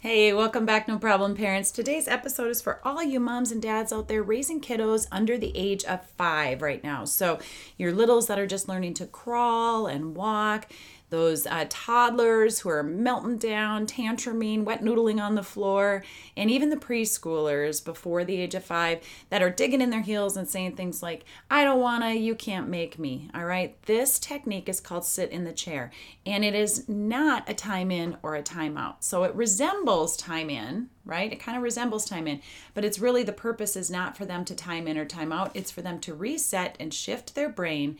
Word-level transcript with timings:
Hey, 0.00 0.32
welcome 0.32 0.64
back, 0.64 0.86
No 0.86 0.96
Problem 0.96 1.34
Parents. 1.34 1.72
Today's 1.72 2.06
episode 2.06 2.52
is 2.52 2.62
for 2.62 2.78
all 2.84 3.02
you 3.02 3.18
moms 3.18 3.50
and 3.50 3.60
dads 3.60 3.92
out 3.92 4.06
there 4.06 4.22
raising 4.22 4.60
kiddos 4.60 5.08
under 5.10 5.36
the 5.36 5.50
age 5.56 5.84
of 5.86 6.06
five 6.10 6.62
right 6.62 6.84
now. 6.84 7.04
So, 7.04 7.40
your 7.76 7.90
littles 7.90 8.28
that 8.28 8.38
are 8.38 8.46
just 8.46 8.68
learning 8.68 8.94
to 8.94 9.06
crawl 9.06 9.88
and 9.88 10.14
walk, 10.14 10.68
those 11.10 11.46
uh, 11.46 11.66
toddlers 11.68 12.60
who 12.60 12.68
are 12.68 12.82
melting 12.82 13.38
down, 13.38 13.86
tantruming, 13.86 14.64
wet 14.64 14.82
noodling 14.82 15.20
on 15.22 15.34
the 15.34 15.42
floor, 15.42 16.04
and 16.36 16.50
even 16.50 16.70
the 16.70 16.76
preschoolers 16.76 17.84
before 17.84 18.24
the 18.24 18.40
age 18.40 18.54
of 18.54 18.64
five 18.64 19.00
that 19.30 19.42
are 19.42 19.50
digging 19.50 19.80
in 19.80 19.90
their 19.90 20.02
heels 20.02 20.36
and 20.36 20.48
saying 20.48 20.76
things 20.76 21.02
like, 21.02 21.24
I 21.50 21.64
don't 21.64 21.80
wanna, 21.80 22.12
you 22.14 22.34
can't 22.34 22.68
make 22.68 22.98
me. 22.98 23.30
All 23.34 23.44
right. 23.44 23.80
This 23.82 24.18
technique 24.18 24.68
is 24.68 24.80
called 24.80 25.04
sit 25.04 25.30
in 25.30 25.44
the 25.44 25.52
chair, 25.52 25.90
and 26.26 26.44
it 26.44 26.54
is 26.54 26.88
not 26.88 27.48
a 27.48 27.54
time 27.54 27.90
in 27.90 28.16
or 28.22 28.34
a 28.34 28.42
time 28.42 28.76
out. 28.76 29.04
So 29.04 29.24
it 29.24 29.34
resembles 29.34 30.16
time 30.16 30.50
in, 30.50 30.90
right? 31.04 31.32
It 31.32 31.40
kind 31.40 31.56
of 31.56 31.62
resembles 31.62 32.04
time 32.04 32.26
in, 32.28 32.40
but 32.74 32.84
it's 32.84 32.98
really 32.98 33.22
the 33.22 33.32
purpose 33.32 33.76
is 33.76 33.90
not 33.90 34.16
for 34.16 34.24
them 34.24 34.44
to 34.44 34.54
time 34.54 34.86
in 34.86 34.98
or 34.98 35.04
time 35.04 35.32
out. 35.32 35.50
It's 35.54 35.70
for 35.70 35.82
them 35.82 36.00
to 36.00 36.14
reset 36.14 36.76
and 36.78 36.92
shift 36.92 37.34
their 37.34 37.48
brain 37.48 37.98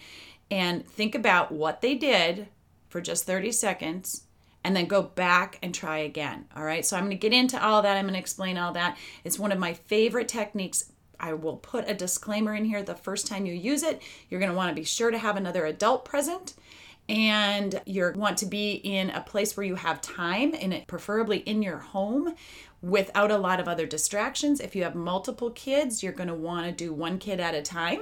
and 0.50 0.86
think 0.86 1.14
about 1.14 1.52
what 1.52 1.80
they 1.80 1.94
did 1.94 2.48
for 2.88 3.00
just 3.00 3.24
30 3.24 3.52
seconds 3.52 4.22
and 4.64 4.74
then 4.74 4.86
go 4.86 5.02
back 5.02 5.58
and 5.62 5.74
try 5.74 5.98
again. 5.98 6.46
All 6.56 6.64
right. 6.64 6.84
So 6.84 6.96
I'm 6.96 7.04
going 7.04 7.10
to 7.10 7.16
get 7.16 7.32
into 7.32 7.62
all 7.62 7.82
that. 7.82 7.96
I'm 7.96 8.04
going 8.04 8.14
to 8.14 8.20
explain 8.20 8.58
all 8.58 8.72
that. 8.72 8.98
It's 9.24 9.38
one 9.38 9.52
of 9.52 9.58
my 9.58 9.74
favorite 9.74 10.28
techniques. 10.28 10.92
I 11.20 11.32
will 11.32 11.56
put 11.56 11.88
a 11.88 11.94
disclaimer 11.94 12.54
in 12.54 12.64
here 12.64 12.82
the 12.82 12.94
first 12.94 13.26
time 13.26 13.46
you 13.46 13.54
use 13.54 13.82
it. 13.82 14.02
You're 14.28 14.40
going 14.40 14.52
to 14.52 14.56
want 14.56 14.70
to 14.70 14.80
be 14.80 14.84
sure 14.84 15.10
to 15.10 15.18
have 15.18 15.36
another 15.36 15.64
adult 15.66 16.04
present 16.04 16.54
and 17.08 17.80
you 17.86 18.12
want 18.14 18.36
to 18.38 18.46
be 18.46 18.72
in 18.72 19.10
a 19.10 19.22
place 19.22 19.56
where 19.56 19.64
you 19.64 19.76
have 19.76 20.00
time 20.02 20.54
and 20.60 20.86
preferably 20.86 21.38
in 21.38 21.62
your 21.62 21.78
home 21.78 22.34
without 22.82 23.30
a 23.30 23.38
lot 23.38 23.60
of 23.60 23.66
other 23.66 23.86
distractions. 23.86 24.60
If 24.60 24.76
you 24.76 24.84
have 24.84 24.94
multiple 24.94 25.50
kids, 25.50 26.02
you're 26.02 26.12
going 26.12 26.28
to 26.28 26.34
want 26.34 26.66
to 26.66 26.72
do 26.72 26.92
one 26.92 27.18
kid 27.18 27.40
at 27.40 27.54
a 27.54 27.62
time. 27.62 28.00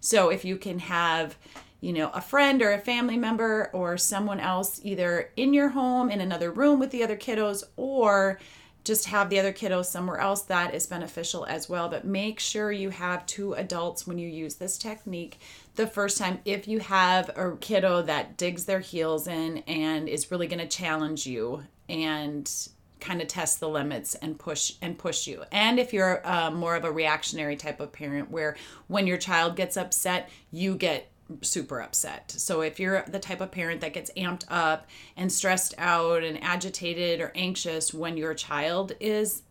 So 0.00 0.28
if 0.28 0.44
you 0.44 0.56
can 0.56 0.80
have 0.80 1.36
you 1.82 1.92
know, 1.92 2.10
a 2.14 2.20
friend 2.20 2.62
or 2.62 2.72
a 2.72 2.78
family 2.78 3.16
member 3.16 3.68
or 3.72 3.98
someone 3.98 4.38
else 4.38 4.80
either 4.84 5.30
in 5.36 5.52
your 5.52 5.70
home 5.70 6.10
in 6.10 6.20
another 6.20 6.50
room 6.50 6.78
with 6.78 6.92
the 6.92 7.02
other 7.02 7.16
kiddos 7.16 7.64
or 7.76 8.38
just 8.84 9.06
have 9.06 9.28
the 9.30 9.38
other 9.38 9.52
kiddos 9.52 9.86
somewhere 9.86 10.18
else 10.18 10.42
that 10.42 10.74
is 10.74 10.86
beneficial 10.86 11.44
as 11.46 11.68
well. 11.68 11.88
But 11.88 12.04
make 12.04 12.38
sure 12.38 12.70
you 12.70 12.90
have 12.90 13.26
two 13.26 13.54
adults 13.54 14.06
when 14.06 14.16
you 14.16 14.28
use 14.28 14.54
this 14.54 14.78
technique. 14.78 15.40
The 15.74 15.88
first 15.88 16.18
time 16.18 16.38
if 16.44 16.68
you 16.68 16.78
have 16.78 17.30
a 17.36 17.56
kiddo 17.56 18.02
that 18.02 18.36
digs 18.36 18.64
their 18.64 18.80
heels 18.80 19.26
in 19.26 19.58
and 19.66 20.08
is 20.08 20.30
really 20.30 20.46
going 20.46 20.60
to 20.60 20.68
challenge 20.68 21.26
you 21.26 21.64
and 21.88 22.48
kind 23.00 23.20
of 23.20 23.26
test 23.26 23.58
the 23.58 23.68
limits 23.68 24.14
and 24.14 24.38
push 24.38 24.74
and 24.80 24.96
push 24.96 25.26
you. 25.26 25.42
And 25.50 25.80
if 25.80 25.92
you're 25.92 26.24
uh, 26.24 26.52
more 26.52 26.76
of 26.76 26.84
a 26.84 26.92
reactionary 26.92 27.56
type 27.56 27.80
of 27.80 27.92
parent 27.92 28.30
where 28.30 28.56
when 28.86 29.08
your 29.08 29.18
child 29.18 29.56
gets 29.56 29.76
upset 29.76 30.30
you 30.52 30.76
get 30.76 31.11
super 31.40 31.80
upset. 31.80 32.30
So 32.36 32.60
if 32.60 32.78
you're 32.78 33.04
the 33.06 33.18
type 33.18 33.40
of 33.40 33.50
parent 33.50 33.80
that 33.80 33.94
gets 33.94 34.10
amped 34.16 34.44
up 34.48 34.86
and 35.16 35.32
stressed 35.32 35.74
out 35.78 36.22
and 36.22 36.42
agitated 36.42 37.20
or 37.20 37.32
anxious 37.34 37.94
when 37.94 38.16
your 38.16 38.34
child 38.34 38.92
is 39.00 39.42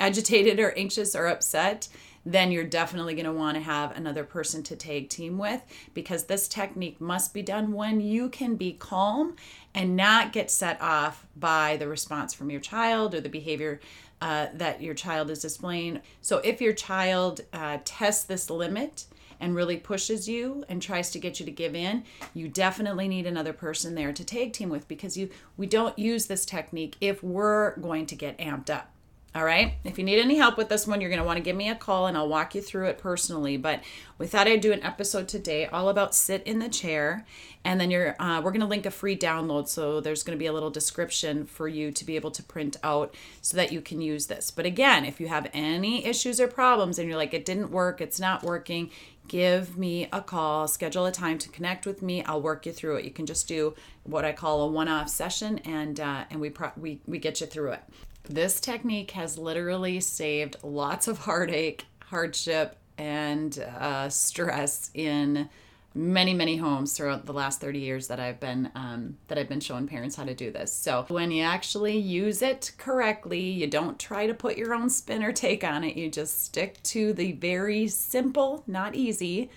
agitated 0.00 0.60
or 0.60 0.76
anxious 0.76 1.14
or 1.14 1.26
upset, 1.26 1.88
then 2.26 2.50
you're 2.50 2.64
definitely 2.64 3.14
going 3.14 3.26
to 3.26 3.32
want 3.32 3.56
to 3.56 3.62
have 3.62 3.96
another 3.96 4.24
person 4.24 4.62
to 4.62 4.76
tag 4.76 5.08
team 5.08 5.36
with 5.36 5.62
because 5.92 6.24
this 6.24 6.48
technique 6.48 7.00
must 7.00 7.34
be 7.34 7.42
done 7.42 7.72
when 7.72 8.00
you 8.00 8.28
can 8.28 8.56
be 8.56 8.72
calm 8.72 9.36
and 9.74 9.94
not 9.96 10.32
get 10.32 10.50
set 10.50 10.80
off 10.80 11.26
by 11.36 11.76
the 11.76 11.86
response 11.86 12.32
from 12.32 12.50
your 12.50 12.60
child 12.60 13.14
or 13.14 13.20
the 13.20 13.28
behavior 13.28 13.80
uh, 14.22 14.46
that 14.54 14.80
your 14.80 14.94
child 14.94 15.30
is 15.30 15.40
displaying. 15.40 16.00
So 16.22 16.38
if 16.38 16.60
your 16.60 16.72
child 16.72 17.42
uh, 17.52 17.78
tests 17.84 18.24
this 18.24 18.48
limit, 18.48 19.04
and 19.44 19.54
really 19.54 19.76
pushes 19.76 20.26
you 20.26 20.64
and 20.70 20.80
tries 20.80 21.10
to 21.10 21.18
get 21.18 21.38
you 21.38 21.44
to 21.44 21.52
give 21.52 21.74
in, 21.74 22.02
you 22.32 22.48
definitely 22.48 23.06
need 23.06 23.26
another 23.26 23.52
person 23.52 23.94
there 23.94 24.10
to 24.10 24.24
tag 24.24 24.54
team 24.54 24.70
with 24.70 24.88
because 24.88 25.18
you 25.18 25.28
we 25.58 25.66
don't 25.66 25.98
use 25.98 26.26
this 26.26 26.46
technique 26.46 26.96
if 26.98 27.22
we're 27.22 27.76
going 27.76 28.06
to 28.06 28.14
get 28.14 28.38
amped 28.38 28.70
up. 28.70 28.90
All 29.36 29.44
right. 29.44 29.74
If 29.82 29.98
you 29.98 30.04
need 30.04 30.20
any 30.20 30.36
help 30.36 30.56
with 30.56 30.68
this 30.68 30.86
one, 30.86 31.00
you're 31.00 31.10
going 31.10 31.18
to 31.18 31.26
want 31.26 31.38
to 31.38 31.42
give 31.42 31.56
me 31.56 31.68
a 31.68 31.74
call 31.74 32.06
and 32.06 32.16
I'll 32.16 32.28
walk 32.28 32.54
you 32.54 32.62
through 32.62 32.86
it 32.86 32.98
personally. 32.98 33.56
But 33.56 33.82
we 34.16 34.28
thought 34.28 34.46
I'd 34.46 34.60
do 34.60 34.70
an 34.70 34.84
episode 34.84 35.26
today 35.26 35.66
all 35.66 35.88
about 35.88 36.14
sit 36.14 36.44
in 36.44 36.60
the 36.60 36.68
chair. 36.68 37.26
And 37.64 37.80
then 37.80 37.90
you're, 37.90 38.14
uh, 38.22 38.40
we're 38.40 38.52
going 38.52 38.60
to 38.60 38.66
link 38.66 38.86
a 38.86 38.92
free 38.92 39.16
download. 39.16 39.66
So 39.66 40.00
there's 40.00 40.22
going 40.22 40.38
to 40.38 40.40
be 40.40 40.46
a 40.46 40.52
little 40.52 40.70
description 40.70 41.46
for 41.46 41.66
you 41.66 41.90
to 41.90 42.04
be 42.04 42.14
able 42.14 42.30
to 42.30 42.44
print 42.44 42.76
out 42.84 43.12
so 43.42 43.56
that 43.56 43.72
you 43.72 43.80
can 43.80 44.00
use 44.00 44.28
this. 44.28 44.52
But 44.52 44.66
again, 44.66 45.04
if 45.04 45.18
you 45.18 45.26
have 45.26 45.50
any 45.52 46.06
issues 46.06 46.38
or 46.38 46.46
problems 46.46 47.00
and 47.00 47.08
you're 47.08 47.18
like, 47.18 47.34
it 47.34 47.44
didn't 47.44 47.72
work, 47.72 48.00
it's 48.00 48.20
not 48.20 48.44
working, 48.44 48.90
give 49.28 49.76
me 49.76 50.08
a 50.12 50.20
call, 50.20 50.68
schedule 50.68 51.06
a 51.06 51.12
time 51.12 51.38
to 51.38 51.48
connect 51.48 51.86
with 51.86 52.02
me. 52.02 52.22
I'll 52.24 52.42
work 52.42 52.66
you 52.66 52.72
through 52.72 52.96
it. 52.96 53.04
You 53.04 53.10
can 53.10 53.26
just 53.26 53.48
do 53.48 53.74
what 54.04 54.24
I 54.24 54.32
call 54.32 54.62
a 54.62 54.66
one-off 54.68 55.08
session, 55.08 55.58
and 55.60 55.98
uh, 55.98 56.24
and 56.30 56.40
we 56.40 56.50
pro- 56.50 56.72
we 56.76 57.00
we 57.06 57.18
get 57.18 57.40
you 57.40 57.46
through 57.46 57.72
it. 57.72 57.82
This 58.28 58.60
technique 58.60 59.12
has 59.12 59.38
literally 59.38 60.00
saved 60.00 60.56
lots 60.62 61.08
of 61.08 61.18
heartache, 61.26 61.86
hardship, 62.06 62.76
and 62.98 63.58
uh, 63.78 64.08
stress 64.08 64.90
in 64.94 65.48
many 65.94 66.34
many 66.34 66.56
homes 66.56 66.92
throughout 66.96 67.24
the 67.24 67.32
last 67.32 67.60
30 67.60 67.78
years 67.78 68.08
that 68.08 68.18
I've 68.18 68.40
been 68.40 68.70
um, 68.74 69.16
that 69.28 69.38
I've 69.38 69.48
been 69.48 69.60
showing 69.60 69.86
parents 69.86 70.16
how 70.16 70.24
to 70.24 70.34
do 70.34 70.50
this. 70.50 70.72
So 70.72 71.04
when 71.08 71.30
you 71.30 71.42
actually 71.42 71.96
use 71.96 72.42
it 72.42 72.72
correctly, 72.78 73.40
you 73.40 73.66
don't 73.66 73.98
try 73.98 74.26
to 74.26 74.34
put 74.34 74.56
your 74.56 74.74
own 74.74 74.90
spin 74.90 75.22
or 75.22 75.32
take 75.32 75.62
on 75.62 75.84
it. 75.84 75.96
You 75.96 76.10
just 76.10 76.42
stick 76.42 76.82
to 76.84 77.12
the 77.12 77.32
very 77.32 77.86
simple, 77.88 78.64
not 78.66 78.94
easy 78.94 79.50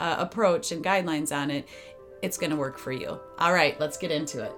uh, 0.00 0.16
approach 0.18 0.72
and 0.72 0.84
guidelines 0.84 1.34
on 1.34 1.50
it. 1.50 1.68
It's 2.22 2.38
going 2.38 2.50
to 2.50 2.56
work 2.56 2.78
for 2.78 2.92
you. 2.92 3.20
All 3.38 3.52
right, 3.52 3.78
let's 3.80 3.96
get 3.96 4.10
into 4.10 4.42
it. 4.42 4.52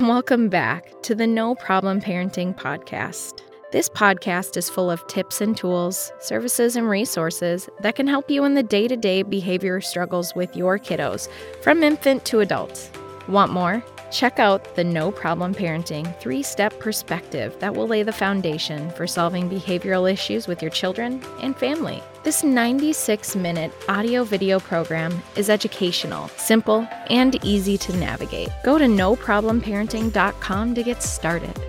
Welcome 0.00 0.48
back 0.48 1.02
to 1.02 1.14
the 1.14 1.26
No 1.26 1.54
Problem 1.54 2.00
Parenting 2.00 2.54
Podcast. 2.54 3.42
This 3.74 3.88
podcast 3.88 4.56
is 4.56 4.70
full 4.70 4.88
of 4.88 5.04
tips 5.08 5.40
and 5.40 5.56
tools, 5.56 6.12
services, 6.20 6.76
and 6.76 6.88
resources 6.88 7.68
that 7.80 7.96
can 7.96 8.06
help 8.06 8.30
you 8.30 8.44
in 8.44 8.54
the 8.54 8.62
day 8.62 8.86
to 8.86 8.96
day 8.96 9.24
behavior 9.24 9.80
struggles 9.80 10.32
with 10.32 10.54
your 10.54 10.78
kiddos, 10.78 11.28
from 11.60 11.82
infant 11.82 12.24
to 12.26 12.38
adult. 12.38 12.88
Want 13.26 13.50
more? 13.50 13.82
Check 14.12 14.38
out 14.38 14.76
the 14.76 14.84
No 14.84 15.10
Problem 15.10 15.52
Parenting 15.52 16.06
three 16.20 16.40
step 16.40 16.78
perspective 16.78 17.58
that 17.58 17.74
will 17.74 17.88
lay 17.88 18.04
the 18.04 18.12
foundation 18.12 18.90
for 18.90 19.08
solving 19.08 19.50
behavioral 19.50 20.08
issues 20.08 20.46
with 20.46 20.62
your 20.62 20.70
children 20.70 21.20
and 21.40 21.56
family. 21.56 22.00
This 22.22 22.44
96 22.44 23.34
minute 23.34 23.72
audio 23.88 24.22
video 24.22 24.60
program 24.60 25.20
is 25.34 25.50
educational, 25.50 26.28
simple, 26.36 26.86
and 27.10 27.44
easy 27.44 27.76
to 27.78 27.96
navigate. 27.96 28.50
Go 28.62 28.78
to 28.78 28.84
noproblemparenting.com 28.84 30.74
to 30.76 30.82
get 30.84 31.02
started. 31.02 31.60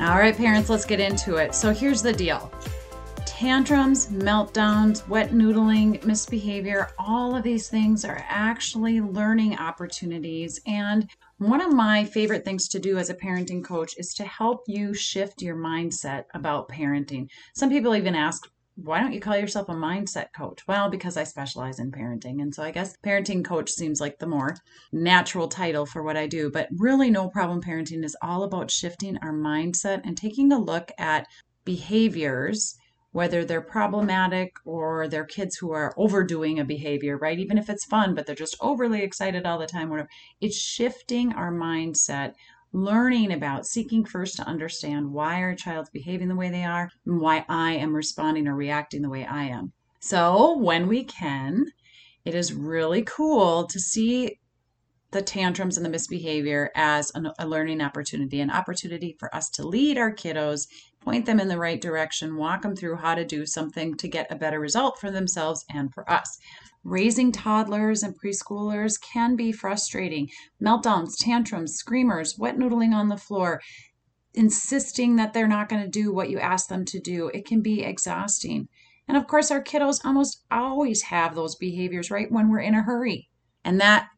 All 0.00 0.16
right, 0.16 0.36
parents, 0.36 0.70
let's 0.70 0.84
get 0.84 1.00
into 1.00 1.38
it. 1.38 1.56
So 1.56 1.72
here's 1.72 2.02
the 2.02 2.12
deal 2.12 2.52
tantrums, 3.26 4.06
meltdowns, 4.06 5.06
wet 5.08 5.30
noodling, 5.30 6.04
misbehavior, 6.04 6.88
all 7.00 7.34
of 7.34 7.42
these 7.42 7.68
things 7.68 8.04
are 8.04 8.24
actually 8.28 9.00
learning 9.00 9.56
opportunities. 9.58 10.60
And 10.66 11.10
one 11.38 11.60
of 11.60 11.72
my 11.72 12.04
favorite 12.04 12.44
things 12.44 12.68
to 12.68 12.78
do 12.78 12.96
as 12.96 13.10
a 13.10 13.14
parenting 13.14 13.64
coach 13.64 13.94
is 13.98 14.14
to 14.14 14.24
help 14.24 14.62
you 14.68 14.94
shift 14.94 15.42
your 15.42 15.56
mindset 15.56 16.24
about 16.32 16.68
parenting. 16.68 17.28
Some 17.54 17.68
people 17.68 17.96
even 17.96 18.14
ask, 18.14 18.48
why 18.84 19.00
don't 19.00 19.12
you 19.12 19.20
call 19.20 19.36
yourself 19.36 19.68
a 19.68 19.74
mindset 19.74 20.26
coach? 20.36 20.66
Well, 20.68 20.88
because 20.88 21.16
I 21.16 21.24
specialize 21.24 21.80
in 21.80 21.90
parenting. 21.90 22.40
And 22.40 22.54
so 22.54 22.62
I 22.62 22.70
guess 22.70 22.96
parenting 23.04 23.44
coach 23.44 23.70
seems 23.70 24.00
like 24.00 24.18
the 24.18 24.26
more 24.26 24.56
natural 24.92 25.48
title 25.48 25.84
for 25.84 26.04
what 26.04 26.16
I 26.16 26.28
do. 26.28 26.48
But 26.50 26.68
really, 26.76 27.10
no 27.10 27.28
problem 27.28 27.60
parenting 27.60 28.04
is 28.04 28.16
all 28.22 28.44
about 28.44 28.70
shifting 28.70 29.18
our 29.18 29.32
mindset 29.32 30.02
and 30.04 30.16
taking 30.16 30.52
a 30.52 30.58
look 30.58 30.92
at 30.96 31.26
behaviors, 31.64 32.76
whether 33.10 33.44
they're 33.44 33.60
problematic 33.60 34.52
or 34.64 35.08
they're 35.08 35.24
kids 35.24 35.56
who 35.56 35.72
are 35.72 35.92
overdoing 35.96 36.60
a 36.60 36.64
behavior, 36.64 37.16
right? 37.18 37.40
Even 37.40 37.58
if 37.58 37.68
it's 37.68 37.84
fun, 37.84 38.14
but 38.14 38.26
they're 38.26 38.36
just 38.36 38.56
overly 38.60 39.02
excited 39.02 39.44
all 39.44 39.58
the 39.58 39.66
time, 39.66 39.90
whatever. 39.90 40.08
It's 40.40 40.56
shifting 40.56 41.32
our 41.32 41.52
mindset 41.52 42.34
learning 42.72 43.32
about 43.32 43.66
seeking 43.66 44.04
first 44.04 44.36
to 44.36 44.46
understand 44.46 45.12
why 45.12 45.42
our 45.42 45.54
child's 45.54 45.90
behaving 45.90 46.28
the 46.28 46.36
way 46.36 46.50
they 46.50 46.64
are 46.64 46.90
and 47.06 47.20
why 47.20 47.44
I 47.48 47.72
am 47.72 47.94
responding 47.94 48.46
or 48.46 48.54
reacting 48.54 49.02
the 49.02 49.08
way 49.08 49.24
I 49.24 49.44
am. 49.44 49.72
So, 50.00 50.56
when 50.58 50.86
we 50.86 51.04
can, 51.04 51.66
it 52.24 52.34
is 52.34 52.52
really 52.52 53.02
cool 53.02 53.66
to 53.66 53.80
see 53.80 54.38
the 55.10 55.22
tantrums 55.22 55.76
and 55.76 55.86
the 55.86 55.90
misbehavior 55.90 56.70
as 56.74 57.10
an, 57.14 57.30
a 57.38 57.46
learning 57.46 57.80
opportunity, 57.80 58.40
an 58.40 58.50
opportunity 58.50 59.16
for 59.18 59.34
us 59.34 59.48
to 59.50 59.66
lead 59.66 59.96
our 59.96 60.12
kiddos, 60.12 60.68
point 61.00 61.26
them 61.26 61.40
in 61.40 61.48
the 61.48 61.58
right 61.58 61.80
direction, 61.80 62.36
walk 62.36 62.62
them 62.62 62.76
through 62.76 62.96
how 62.96 63.14
to 63.14 63.24
do 63.24 63.46
something 63.46 63.96
to 63.96 64.08
get 64.08 64.30
a 64.30 64.36
better 64.36 64.60
result 64.60 64.98
for 64.98 65.10
themselves 65.10 65.64
and 65.72 65.92
for 65.92 66.10
us. 66.10 66.38
Raising 66.84 67.32
toddlers 67.32 68.02
and 68.02 68.14
preschoolers 68.18 69.00
can 69.00 69.36
be 69.36 69.52
frustrating. 69.52 70.28
Meltdowns, 70.62 71.14
tantrums, 71.18 71.74
screamers, 71.74 72.38
wet 72.38 72.56
noodling 72.56 72.92
on 72.92 73.08
the 73.08 73.16
floor, 73.16 73.60
insisting 74.34 75.16
that 75.16 75.32
they're 75.32 75.48
not 75.48 75.68
going 75.68 75.82
to 75.82 75.88
do 75.88 76.12
what 76.12 76.30
you 76.30 76.38
ask 76.38 76.68
them 76.68 76.84
to 76.86 77.00
do. 77.00 77.30
It 77.34 77.46
can 77.46 77.60
be 77.60 77.82
exhausting. 77.82 78.68
And 79.08 79.16
of 79.16 79.26
course, 79.26 79.50
our 79.50 79.62
kiddos 79.62 80.04
almost 80.04 80.44
always 80.50 81.02
have 81.02 81.34
those 81.34 81.56
behaviors 81.56 82.10
right 82.10 82.30
when 82.30 82.50
we're 82.50 82.60
in 82.60 82.74
a 82.74 82.82
hurry. 82.82 83.28
And 83.64 83.80
that 83.80 84.08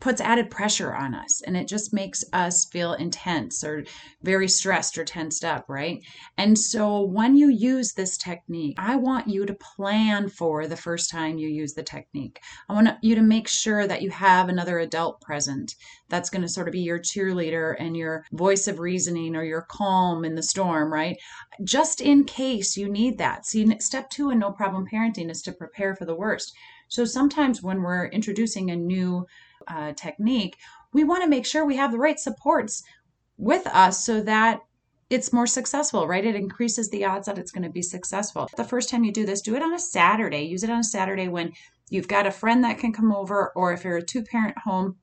puts 0.00 0.20
added 0.20 0.50
pressure 0.50 0.94
on 0.94 1.14
us 1.14 1.42
and 1.46 1.56
it 1.56 1.68
just 1.68 1.92
makes 1.92 2.24
us 2.32 2.64
feel 2.66 2.92
intense 2.94 3.64
or 3.64 3.84
very 4.22 4.48
stressed 4.48 4.98
or 4.98 5.04
tensed 5.04 5.44
up, 5.44 5.64
right? 5.68 6.00
And 6.36 6.58
so 6.58 7.02
when 7.02 7.36
you 7.36 7.48
use 7.48 7.92
this 7.92 8.16
technique, 8.16 8.76
I 8.78 8.96
want 8.96 9.28
you 9.28 9.46
to 9.46 9.54
plan 9.54 10.28
for 10.28 10.66
the 10.66 10.76
first 10.76 11.10
time 11.10 11.38
you 11.38 11.48
use 11.48 11.74
the 11.74 11.82
technique. 11.82 12.40
I 12.68 12.74
want 12.74 12.90
you 13.02 13.14
to 13.14 13.22
make 13.22 13.48
sure 13.48 13.86
that 13.86 14.02
you 14.02 14.10
have 14.10 14.48
another 14.48 14.78
adult 14.78 15.20
present 15.20 15.74
that's 16.08 16.30
going 16.30 16.42
to 16.42 16.48
sort 16.48 16.68
of 16.68 16.72
be 16.72 16.80
your 16.80 16.98
cheerleader 16.98 17.74
and 17.78 17.96
your 17.96 18.24
voice 18.32 18.68
of 18.68 18.78
reasoning 18.78 19.34
or 19.34 19.44
your 19.44 19.66
calm 19.68 20.24
in 20.24 20.34
the 20.34 20.42
storm, 20.42 20.92
right? 20.92 21.16
Just 21.64 22.00
in 22.00 22.24
case 22.24 22.76
you 22.76 22.88
need 22.88 23.18
that. 23.18 23.46
See, 23.46 23.78
step 23.80 24.10
two 24.10 24.30
in 24.30 24.38
no 24.38 24.52
problem 24.52 24.86
parenting 24.92 25.30
is 25.30 25.42
to 25.42 25.52
prepare 25.52 25.94
for 25.94 26.04
the 26.04 26.14
worst. 26.14 26.52
So 26.88 27.04
sometimes 27.04 27.62
when 27.62 27.82
we're 27.82 28.06
introducing 28.06 28.70
a 28.70 28.76
new 28.76 29.26
uh, 29.68 29.92
technique, 29.92 30.56
we 30.92 31.04
want 31.04 31.22
to 31.22 31.28
make 31.28 31.46
sure 31.46 31.64
we 31.64 31.76
have 31.76 31.92
the 31.92 31.98
right 31.98 32.18
supports 32.18 32.82
with 33.36 33.66
us 33.66 34.04
so 34.04 34.22
that 34.22 34.60
it's 35.08 35.32
more 35.32 35.46
successful, 35.46 36.06
right? 36.08 36.24
It 36.24 36.34
increases 36.34 36.90
the 36.90 37.04
odds 37.04 37.26
that 37.26 37.38
it's 37.38 37.52
going 37.52 37.62
to 37.62 37.70
be 37.70 37.82
successful. 37.82 38.48
The 38.56 38.64
first 38.64 38.88
time 38.90 39.04
you 39.04 39.12
do 39.12 39.24
this, 39.24 39.40
do 39.40 39.54
it 39.54 39.62
on 39.62 39.72
a 39.72 39.78
Saturday. 39.78 40.42
Use 40.42 40.64
it 40.64 40.70
on 40.70 40.80
a 40.80 40.84
Saturday 40.84 41.28
when 41.28 41.52
you've 41.90 42.08
got 42.08 42.26
a 42.26 42.32
friend 42.32 42.64
that 42.64 42.78
can 42.78 42.92
come 42.92 43.12
over, 43.12 43.52
or 43.54 43.72
if 43.72 43.84
you're 43.84 43.98
a 43.98 44.02
two 44.02 44.22
parent 44.22 44.58
home, 44.58 44.96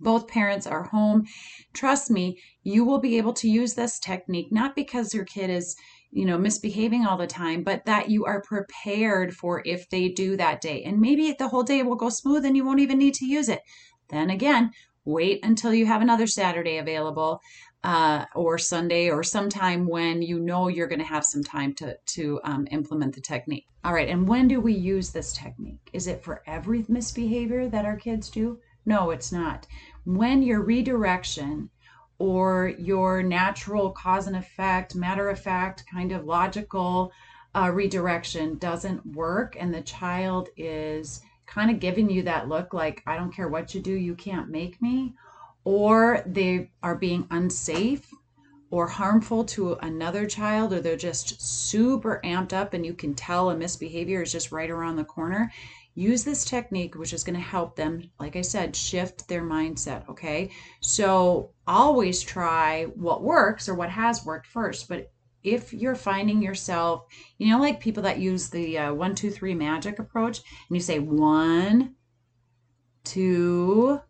both 0.00 0.28
parents 0.28 0.66
are 0.66 0.84
home. 0.84 1.26
Trust 1.72 2.10
me, 2.10 2.38
you 2.62 2.84
will 2.84 2.98
be 2.98 3.18
able 3.18 3.32
to 3.34 3.48
use 3.48 3.74
this 3.74 3.98
technique 3.98 4.48
not 4.50 4.74
because 4.74 5.14
your 5.14 5.24
kid 5.24 5.50
is 5.50 5.76
you 6.10 6.24
know 6.24 6.38
misbehaving 6.38 7.04
all 7.06 7.16
the 7.16 7.26
time 7.26 7.62
but 7.62 7.84
that 7.84 8.10
you 8.10 8.24
are 8.24 8.42
prepared 8.42 9.34
for 9.34 9.62
if 9.64 9.88
they 9.90 10.08
do 10.08 10.36
that 10.36 10.60
day. 10.60 10.82
And 10.84 11.00
maybe 11.00 11.34
the 11.38 11.48
whole 11.48 11.62
day 11.62 11.82
will 11.82 11.96
go 11.96 12.08
smooth 12.08 12.44
and 12.44 12.56
you 12.56 12.64
won't 12.64 12.80
even 12.80 12.98
need 12.98 13.14
to 13.14 13.26
use 13.26 13.48
it. 13.48 13.62
Then 14.08 14.30
again 14.30 14.70
wait 15.06 15.44
until 15.44 15.72
you 15.72 15.86
have 15.86 16.02
another 16.02 16.26
saturday 16.26 16.78
available 16.78 17.40
uh, 17.84 18.24
or 18.34 18.58
sunday 18.58 19.08
or 19.08 19.22
sometime 19.22 19.86
when 19.86 20.20
you 20.20 20.40
know 20.40 20.66
you're 20.66 20.88
going 20.88 20.98
to 20.98 21.04
have 21.04 21.24
some 21.24 21.44
time 21.44 21.72
to 21.72 21.96
to 22.04 22.40
um, 22.44 22.66
implement 22.72 23.14
the 23.14 23.20
technique. 23.20 23.66
All 23.84 23.94
right 23.94 24.08
and 24.08 24.26
when 24.26 24.48
do 24.48 24.60
we 24.60 24.74
use 24.74 25.10
this 25.10 25.32
technique? 25.32 25.88
Is 25.92 26.06
it 26.08 26.22
for 26.24 26.42
every 26.46 26.84
misbehavior 26.88 27.68
that 27.68 27.84
our 27.84 27.96
kids 27.96 28.28
do? 28.28 28.58
No 28.84 29.10
it's 29.10 29.32
not. 29.32 29.66
When 30.04 30.42
your 30.42 30.62
redirection 30.62 31.70
or 32.18 32.72
your 32.78 33.22
natural 33.22 33.90
cause 33.90 34.26
and 34.26 34.36
effect, 34.36 34.94
matter 34.94 35.28
of 35.28 35.38
fact, 35.38 35.84
kind 35.90 36.12
of 36.12 36.24
logical 36.24 37.12
uh, 37.54 37.70
redirection 37.70 38.58
doesn't 38.58 39.04
work, 39.14 39.56
and 39.58 39.72
the 39.72 39.82
child 39.82 40.48
is 40.56 41.20
kind 41.46 41.70
of 41.70 41.80
giving 41.80 42.10
you 42.10 42.22
that 42.22 42.48
look 42.48 42.74
like, 42.74 43.02
I 43.06 43.16
don't 43.16 43.34
care 43.34 43.48
what 43.48 43.74
you 43.74 43.80
do, 43.80 43.92
you 43.92 44.14
can't 44.14 44.50
make 44.50 44.80
me, 44.82 45.14
or 45.64 46.22
they 46.26 46.70
are 46.82 46.96
being 46.96 47.26
unsafe 47.30 48.10
or 48.70 48.88
harmful 48.88 49.44
to 49.44 49.74
another 49.74 50.26
child, 50.26 50.72
or 50.72 50.80
they're 50.80 50.96
just 50.96 51.40
super 51.40 52.20
amped 52.24 52.52
up 52.52 52.74
and 52.74 52.84
you 52.84 52.94
can 52.94 53.14
tell 53.14 53.50
a 53.50 53.56
misbehavior 53.56 54.22
is 54.22 54.32
just 54.32 54.52
right 54.52 54.70
around 54.70 54.96
the 54.96 55.04
corner, 55.04 55.52
use 55.96 56.24
this 56.24 56.44
technique, 56.44 56.94
which 56.94 57.14
is 57.14 57.24
going 57.24 57.34
to 57.34 57.40
help 57.40 57.74
them, 57.74 58.02
like 58.20 58.36
I 58.36 58.42
said, 58.42 58.76
shift 58.76 59.26
their 59.26 59.42
mindset. 59.42 60.08
Okay. 60.08 60.50
So 60.80 61.50
always 61.66 62.22
try 62.22 62.84
what 62.94 63.24
works 63.24 63.68
or 63.68 63.74
what 63.74 63.88
has 63.90 64.24
worked 64.24 64.46
first. 64.46 64.88
But 64.88 65.10
if 65.42 65.72
you're 65.72 65.94
finding 65.96 66.42
yourself, 66.42 67.06
you 67.38 67.48
know, 67.48 67.58
like 67.58 67.80
people 67.80 68.02
that 68.02 68.18
use 68.18 68.50
the 68.50 68.78
uh, 68.78 68.94
one, 68.94 69.14
two, 69.14 69.30
three 69.30 69.54
magic 69.54 69.98
approach, 69.98 70.42
and 70.68 70.76
you 70.76 70.80
say 70.80 70.98
one, 70.98 71.94
two, 73.02 74.00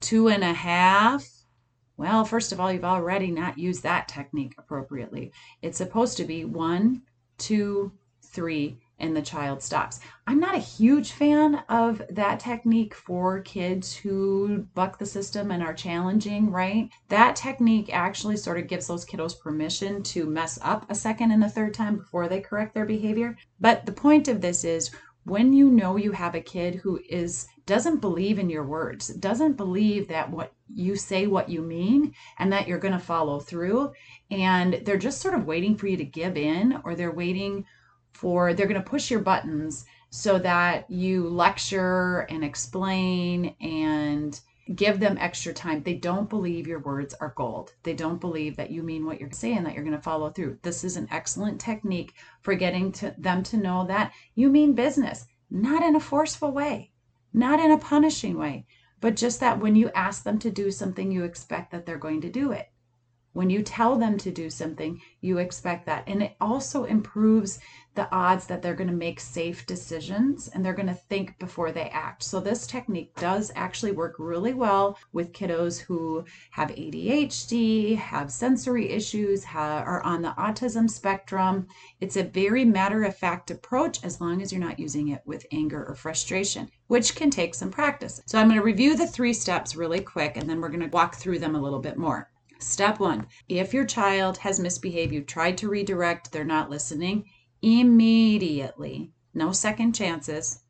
two 0.00 0.28
and 0.28 0.44
a 0.44 0.52
half. 0.52 1.28
Well, 1.96 2.24
first 2.24 2.52
of 2.52 2.60
all, 2.60 2.72
you've 2.72 2.84
already 2.84 3.30
not 3.30 3.58
used 3.58 3.82
that 3.82 4.06
technique 4.06 4.54
appropriately. 4.58 5.32
It's 5.60 5.78
supposed 5.78 6.16
to 6.18 6.24
be 6.24 6.44
one, 6.44 7.02
two, 7.36 7.92
three, 8.22 8.78
and 9.00 9.16
the 9.16 9.22
child 9.22 9.62
stops. 9.62 10.00
I'm 10.26 10.38
not 10.38 10.54
a 10.54 10.58
huge 10.58 11.12
fan 11.12 11.56
of 11.68 12.02
that 12.10 12.40
technique 12.40 12.94
for 12.94 13.40
kids 13.40 13.94
who 13.94 14.66
buck 14.74 14.98
the 14.98 15.06
system 15.06 15.50
and 15.50 15.62
are 15.62 15.74
challenging, 15.74 16.50
right? 16.50 16.88
That 17.08 17.36
technique 17.36 17.90
actually 17.92 18.36
sort 18.36 18.58
of 18.58 18.68
gives 18.68 18.86
those 18.86 19.06
kiddos 19.06 19.38
permission 19.38 20.02
to 20.04 20.26
mess 20.26 20.58
up 20.62 20.90
a 20.90 20.94
second 20.94 21.32
and 21.32 21.42
a 21.42 21.48
third 21.48 21.74
time 21.74 21.96
before 21.96 22.28
they 22.28 22.40
correct 22.40 22.74
their 22.74 22.86
behavior. 22.86 23.36
But 23.58 23.86
the 23.86 23.92
point 23.92 24.28
of 24.28 24.40
this 24.40 24.64
is 24.64 24.90
when 25.24 25.52
you 25.52 25.70
know 25.70 25.96
you 25.96 26.12
have 26.12 26.34
a 26.34 26.40
kid 26.40 26.76
who 26.76 27.00
is 27.08 27.46
doesn't 27.66 28.00
believe 28.00 28.38
in 28.38 28.50
your 28.50 28.64
words, 28.64 29.08
doesn't 29.08 29.56
believe 29.56 30.08
that 30.08 30.28
what 30.30 30.52
you 30.74 30.96
say 30.96 31.26
what 31.26 31.48
you 31.48 31.62
mean 31.62 32.12
and 32.38 32.52
that 32.52 32.66
you're 32.66 32.78
going 32.78 32.94
to 32.94 32.98
follow 32.98 33.38
through 33.38 33.92
and 34.30 34.80
they're 34.84 34.96
just 34.96 35.20
sort 35.20 35.34
of 35.34 35.46
waiting 35.46 35.76
for 35.76 35.86
you 35.86 35.96
to 35.96 36.04
give 36.04 36.36
in 36.36 36.80
or 36.84 36.94
they're 36.94 37.12
waiting 37.12 37.64
for 38.12 38.54
they're 38.54 38.66
going 38.66 38.82
to 38.82 38.90
push 38.90 39.10
your 39.10 39.20
buttons 39.20 39.84
so 40.10 40.38
that 40.38 40.90
you 40.90 41.28
lecture 41.28 42.26
and 42.30 42.44
explain 42.44 43.54
and 43.60 44.40
give 44.74 45.00
them 45.00 45.16
extra 45.18 45.52
time. 45.52 45.82
They 45.82 45.94
don't 45.94 46.28
believe 46.28 46.66
your 46.66 46.80
words 46.80 47.14
are 47.14 47.34
gold. 47.36 47.72
They 47.82 47.94
don't 47.94 48.20
believe 48.20 48.56
that 48.56 48.70
you 48.70 48.82
mean 48.82 49.04
what 49.04 49.20
you're 49.20 49.30
saying, 49.32 49.64
that 49.64 49.74
you're 49.74 49.84
going 49.84 49.96
to 49.96 50.02
follow 50.02 50.30
through. 50.30 50.58
This 50.62 50.84
is 50.84 50.96
an 50.96 51.08
excellent 51.10 51.60
technique 51.60 52.14
for 52.42 52.54
getting 52.54 52.92
to 52.92 53.14
them 53.18 53.42
to 53.44 53.56
know 53.56 53.86
that 53.86 54.12
you 54.34 54.48
mean 54.48 54.74
business, 54.74 55.26
not 55.50 55.82
in 55.82 55.96
a 55.96 56.00
forceful 56.00 56.52
way, 56.52 56.92
not 57.32 57.58
in 57.58 57.70
a 57.70 57.78
punishing 57.78 58.38
way, 58.38 58.66
but 59.00 59.16
just 59.16 59.40
that 59.40 59.58
when 59.58 59.74
you 59.74 59.90
ask 59.94 60.22
them 60.22 60.38
to 60.38 60.50
do 60.50 60.70
something, 60.70 61.10
you 61.10 61.24
expect 61.24 61.72
that 61.72 61.86
they're 61.86 61.98
going 61.98 62.20
to 62.20 62.30
do 62.30 62.52
it. 62.52 62.70
When 63.32 63.48
you 63.48 63.62
tell 63.62 63.96
them 63.96 64.18
to 64.18 64.32
do 64.32 64.50
something, 64.50 65.00
you 65.20 65.38
expect 65.38 65.86
that. 65.86 66.02
And 66.08 66.20
it 66.20 66.34
also 66.40 66.82
improves 66.82 67.60
the 67.94 68.12
odds 68.12 68.46
that 68.46 68.60
they're 68.60 68.74
going 68.74 68.90
to 68.90 68.94
make 68.94 69.20
safe 69.20 69.66
decisions 69.66 70.48
and 70.48 70.64
they're 70.64 70.74
going 70.74 70.88
to 70.88 70.94
think 70.94 71.38
before 71.38 71.70
they 71.70 71.88
act. 71.90 72.24
So, 72.24 72.40
this 72.40 72.66
technique 72.66 73.14
does 73.16 73.52
actually 73.54 73.92
work 73.92 74.16
really 74.18 74.52
well 74.52 74.98
with 75.12 75.32
kiddos 75.32 75.78
who 75.78 76.24
have 76.50 76.70
ADHD, 76.70 77.96
have 77.96 78.32
sensory 78.32 78.90
issues, 78.90 79.44
have, 79.44 79.86
are 79.86 80.02
on 80.02 80.22
the 80.22 80.34
autism 80.38 80.90
spectrum. 80.90 81.68
It's 82.00 82.16
a 82.16 82.24
very 82.24 82.64
matter 82.64 83.04
of 83.04 83.16
fact 83.16 83.52
approach 83.52 84.02
as 84.02 84.20
long 84.20 84.42
as 84.42 84.50
you're 84.50 84.60
not 84.60 84.80
using 84.80 85.08
it 85.08 85.22
with 85.24 85.46
anger 85.52 85.84
or 85.84 85.94
frustration, 85.94 86.68
which 86.88 87.14
can 87.14 87.30
take 87.30 87.54
some 87.54 87.70
practice. 87.70 88.20
So, 88.26 88.38
I'm 88.38 88.48
going 88.48 88.58
to 88.58 88.64
review 88.64 88.96
the 88.96 89.06
three 89.06 89.34
steps 89.34 89.76
really 89.76 90.00
quick 90.00 90.36
and 90.36 90.50
then 90.50 90.60
we're 90.60 90.68
going 90.68 90.80
to 90.80 90.96
walk 90.96 91.14
through 91.14 91.38
them 91.38 91.54
a 91.54 91.60
little 91.60 91.80
bit 91.80 91.96
more. 91.96 92.28
Step 92.62 93.00
one 93.00 93.26
if 93.48 93.72
your 93.72 93.86
child 93.86 94.36
has 94.38 94.60
misbehaved, 94.60 95.12
you've 95.12 95.26
tried 95.26 95.56
to 95.58 95.68
redirect, 95.68 96.30
they're 96.30 96.44
not 96.44 96.68
listening, 96.68 97.24
immediately, 97.62 99.12
no 99.32 99.50
second 99.50 99.94
chances, 99.94 100.60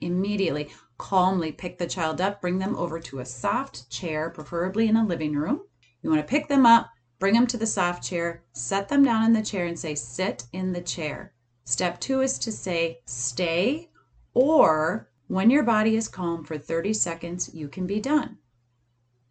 immediately, 0.00 0.70
calmly 0.96 1.50
pick 1.50 1.78
the 1.78 1.88
child 1.88 2.20
up, 2.20 2.40
bring 2.40 2.58
them 2.58 2.76
over 2.76 3.00
to 3.00 3.18
a 3.18 3.24
soft 3.24 3.90
chair, 3.90 4.30
preferably 4.30 4.86
in 4.86 4.96
a 4.96 5.04
living 5.04 5.34
room. 5.34 5.60
You 6.02 6.10
want 6.10 6.22
to 6.22 6.30
pick 6.30 6.46
them 6.46 6.66
up, 6.66 6.90
bring 7.18 7.34
them 7.34 7.48
to 7.48 7.56
the 7.56 7.66
soft 7.66 8.04
chair, 8.04 8.44
set 8.52 8.88
them 8.88 9.02
down 9.02 9.24
in 9.24 9.32
the 9.32 9.42
chair, 9.42 9.66
and 9.66 9.78
say, 9.78 9.94
Sit 9.94 10.44
in 10.52 10.72
the 10.72 10.82
chair. 10.82 11.34
Step 11.64 12.00
two 12.00 12.20
is 12.20 12.38
to 12.38 12.52
say, 12.52 13.00
Stay, 13.06 13.90
or 14.34 15.10
when 15.26 15.50
your 15.50 15.62
body 15.62 15.96
is 15.96 16.06
calm 16.06 16.44
for 16.44 16.58
30 16.58 16.92
seconds, 16.92 17.52
you 17.54 17.68
can 17.68 17.86
be 17.86 17.98
done. 17.98 18.38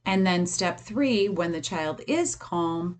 And 0.06 0.26
then 0.28 0.46
step 0.46 0.80
three, 0.80 1.30
when 1.30 1.52
the 1.52 1.62
child 1.62 2.02
is 2.08 2.36
calm, 2.36 3.00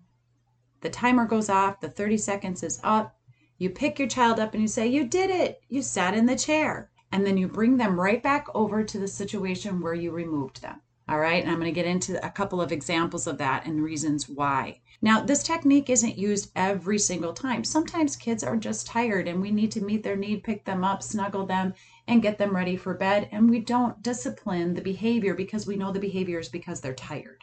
the 0.80 0.90
timer 0.90 1.26
goes 1.26 1.48
off, 1.48 1.80
the 1.80 1.88
30 1.88 2.18
seconds 2.18 2.62
is 2.62 2.80
up. 2.82 3.18
You 3.58 3.70
pick 3.70 3.98
your 3.98 4.08
child 4.08 4.40
up 4.40 4.52
and 4.52 4.62
you 4.62 4.68
say, 4.68 4.86
You 4.86 5.06
did 5.06 5.30
it. 5.30 5.62
You 5.68 5.82
sat 5.82 6.14
in 6.14 6.26
the 6.26 6.36
chair. 6.36 6.90
And 7.12 7.24
then 7.24 7.36
you 7.36 7.46
bring 7.46 7.76
them 7.76 8.00
right 8.00 8.22
back 8.22 8.46
over 8.54 8.82
to 8.82 8.98
the 8.98 9.08
situation 9.08 9.80
where 9.80 9.94
you 9.94 10.10
removed 10.10 10.62
them. 10.62 10.80
All 11.06 11.18
right, 11.18 11.42
and 11.42 11.52
I'm 11.52 11.60
going 11.60 11.72
to 11.72 11.80
get 11.80 11.86
into 11.86 12.24
a 12.26 12.30
couple 12.30 12.62
of 12.62 12.72
examples 12.72 13.26
of 13.26 13.36
that 13.38 13.66
and 13.66 13.84
reasons 13.84 14.28
why. 14.28 14.80
Now, 15.02 15.20
this 15.20 15.42
technique 15.42 15.90
isn't 15.90 16.16
used 16.16 16.50
every 16.56 16.98
single 16.98 17.34
time. 17.34 17.62
Sometimes 17.62 18.16
kids 18.16 18.42
are 18.42 18.56
just 18.56 18.86
tired 18.86 19.28
and 19.28 19.42
we 19.42 19.50
need 19.50 19.70
to 19.72 19.84
meet 19.84 20.02
their 20.02 20.16
need, 20.16 20.42
pick 20.42 20.64
them 20.64 20.82
up, 20.82 21.02
snuggle 21.02 21.44
them, 21.44 21.74
and 22.06 22.22
get 22.22 22.38
them 22.38 22.54
ready 22.54 22.76
for 22.76 22.94
bed. 22.94 23.28
And 23.32 23.48
we 23.48 23.60
don't 23.60 24.02
discipline 24.02 24.74
the 24.74 24.82
behavior 24.82 25.34
because 25.34 25.66
we 25.66 25.76
know 25.76 25.92
the 25.92 26.00
behavior 26.00 26.38
is 26.38 26.48
because 26.48 26.80
they're 26.80 26.94
tired. 26.94 27.42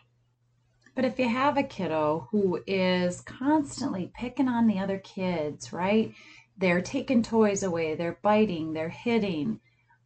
But 0.93 1.05
if 1.05 1.17
you 1.17 1.27
have 1.27 1.57
a 1.57 1.63
kiddo 1.63 2.27
who 2.31 2.61
is 2.67 3.21
constantly 3.21 4.11
picking 4.13 4.47
on 4.47 4.67
the 4.67 4.79
other 4.79 4.99
kids, 4.99 5.71
right? 5.71 6.13
They're 6.57 6.81
taking 6.81 7.23
toys 7.23 7.63
away, 7.63 7.95
they're 7.95 8.19
biting, 8.21 8.73
they're 8.73 8.89
hitting. 8.89 9.59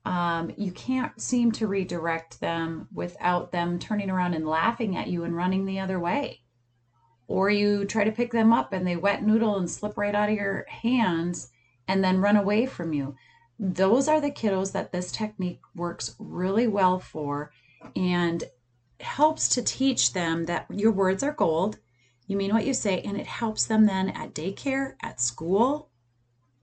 Um, 0.05 0.53
you 0.55 0.71
can't 0.71 1.19
seem 1.19 1.51
to 1.53 1.67
redirect 1.67 2.39
them 2.39 2.88
without 2.93 3.51
them 3.51 3.79
turning 3.79 4.12
around 4.12 4.35
and 4.35 4.47
laughing 4.47 4.95
at 4.95 5.07
you 5.07 5.24
and 5.24 5.35
running 5.35 5.65
the 5.65 5.79
other 5.79 6.00
way 6.00 6.41
or 7.27 7.50
you 7.50 7.85
try 7.85 8.03
to 8.03 8.12
pick 8.12 8.31
them 8.31 8.53
up 8.53 8.74
and 8.74 8.85
they 8.85 8.95
wet 8.95 9.24
noodle 9.24 9.57
and 9.57 9.69
slip 9.69 9.97
right 9.97 10.15
out 10.15 10.29
of 10.29 10.35
your 10.35 10.65
hands 10.67 11.50
and 11.88 12.03
then 12.03 12.21
run 12.21 12.35
away 12.35 12.65
from 12.65 12.93
you. 12.93 13.15
Those 13.57 14.07
are 14.07 14.19
the 14.19 14.31
kiddos 14.31 14.74
that 14.74 14.91
this 14.91 15.12
technique 15.12 15.62
works 15.75 16.15
really 16.19 16.67
well 16.67 17.00
for 17.00 17.51
and 17.95 18.43
helps 19.00 19.50
to 19.50 19.62
teach 19.62 20.13
them 20.13 20.45
that 20.45 20.65
your 20.69 20.91
words 20.91 21.24
are 21.24 21.31
gold. 21.33 21.77
You 22.27 22.38
mean 22.38 22.53
what 22.53 22.65
you 22.65 22.74
say, 22.74 23.01
and 23.01 23.17
it 23.17 23.27
helps 23.27 23.65
them 23.65 23.85
then 23.85 24.09
at 24.09 24.33
daycare, 24.33 24.95
at 25.01 25.21
school, 25.21 25.89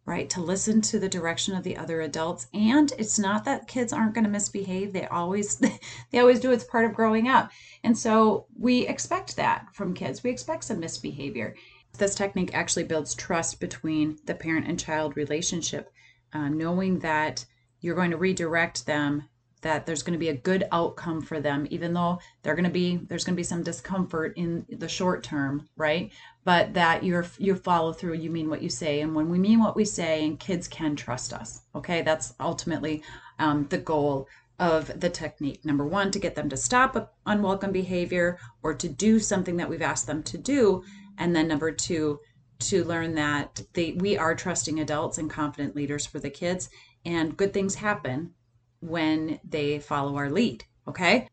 right 0.05 0.29
to 0.31 0.41
listen 0.41 0.81
to 0.81 0.99
the 0.99 1.09
direction 1.09 1.55
of 1.55 1.63
the 1.63 1.77
other 1.77 2.01
adults. 2.01 2.49
And 2.53 2.93
it's 2.99 3.19
not 3.19 3.45
that 3.45 3.69
kids 3.69 3.93
aren't 3.93 4.15
going 4.15 4.25
to 4.25 4.31
misbehave 4.31 4.93
they 4.93 5.07
always 5.07 5.57
they 6.11 6.19
always 6.19 6.41
do 6.41 6.51
it's 6.51 6.65
part 6.65 6.85
of 6.85 6.95
growing 6.95 7.29
up. 7.29 7.51
And 7.85 7.97
so 7.97 8.47
we 8.59 8.87
expect 8.87 9.37
that 9.37 9.67
from 9.73 9.95
kids 9.95 10.23
we 10.23 10.31
expect 10.31 10.65
some 10.65 10.81
misbehavior. 10.81 11.55
This 11.99 12.15
technique 12.15 12.55
actually 12.55 12.85
builds 12.85 13.15
trust 13.15 13.61
between 13.61 14.19
the 14.25 14.35
parent 14.35 14.67
and 14.67 14.81
child 14.81 15.17
relationship 15.17 15.92
uh, 16.33 16.49
knowing 16.49 16.99
that 17.01 17.45
you're 17.81 17.97
going 17.97 18.11
to 18.11 18.17
redirect 18.17 18.87
them 18.87 19.29
that 19.63 19.87
there's 19.87 20.03
going 20.03 20.13
to 20.13 20.19
be 20.19 20.29
a 20.29 20.37
good 20.37 20.65
outcome 20.73 21.23
for 21.23 21.41
them 21.41 21.67
even 21.71 21.95
though 21.95 22.19
they're 22.43 22.55
going 22.55 22.65
to 22.65 22.71
be 22.71 22.97
there's 23.09 23.25
going 23.25 23.35
to 23.35 23.41
be 23.41 23.45
some 23.45 23.63
discomfort 23.63 24.35
in 24.37 24.67
the 24.69 24.89
short 24.89 25.23
term 25.23 25.69
right? 25.77 26.13
But 26.45 26.75
that 26.75 27.05
you're 27.05 27.27
you 27.39 27.55
follow 27.55 27.93
through 27.93 28.15
you 28.15 28.31
mean 28.31 28.51
what 28.51 28.63
you 28.63 28.69
say 28.69 29.01
and 29.01 29.15
when 29.15 29.31
we 29.31 29.39
mean 29.39 29.61
what 29.61 29.77
we 29.77 29.85
say 29.85 30.27
and 30.27 30.39
kids 30.39 30.69
can 30.69 30.95
trust 30.97 31.33
us 31.33 31.63
okay? 31.75 32.03
That's 32.03 32.35
ultimately 32.39 33.03
um, 33.39 33.67
the 33.71 33.79
goal 33.79 34.29
of 34.59 35.01
the 35.01 35.09
technique. 35.11 35.65
Number 35.65 35.87
one 35.87 36.11
to 36.11 36.19
get 36.19 36.35
them 36.35 36.49
to 36.51 36.57
stop 36.57 37.15
unwelcome 37.27 37.73
behavior 37.73 38.39
or 38.63 38.75
to 38.75 38.89
do 38.89 39.19
something 39.19 39.57
that 39.57 39.69
we've 39.69 39.83
asked 39.83 40.07
them 40.07 40.23
to 40.25 40.39
do 40.39 40.85
and 41.19 41.35
then 41.35 41.47
number 41.49 41.71
two 41.71 42.21
to 42.69 42.85
learn 42.85 43.15
that 43.15 43.63
they 43.73 43.93
we 43.93 44.17
are 44.17 44.35
trusting 44.35 44.81
adults 44.81 45.19
and 45.19 45.31
confident 45.31 45.77
leaders 45.77 46.07
for 46.07 46.19
the 46.19 46.31
kids 46.31 46.69
and 47.05 47.37
good 47.37 47.53
things 47.53 47.75
happen 47.75 48.35
when 48.81 49.41
they 49.49 49.79
follow 49.79 50.17
our 50.17 50.31
lead. 50.31 50.65
Okay. 50.87 51.29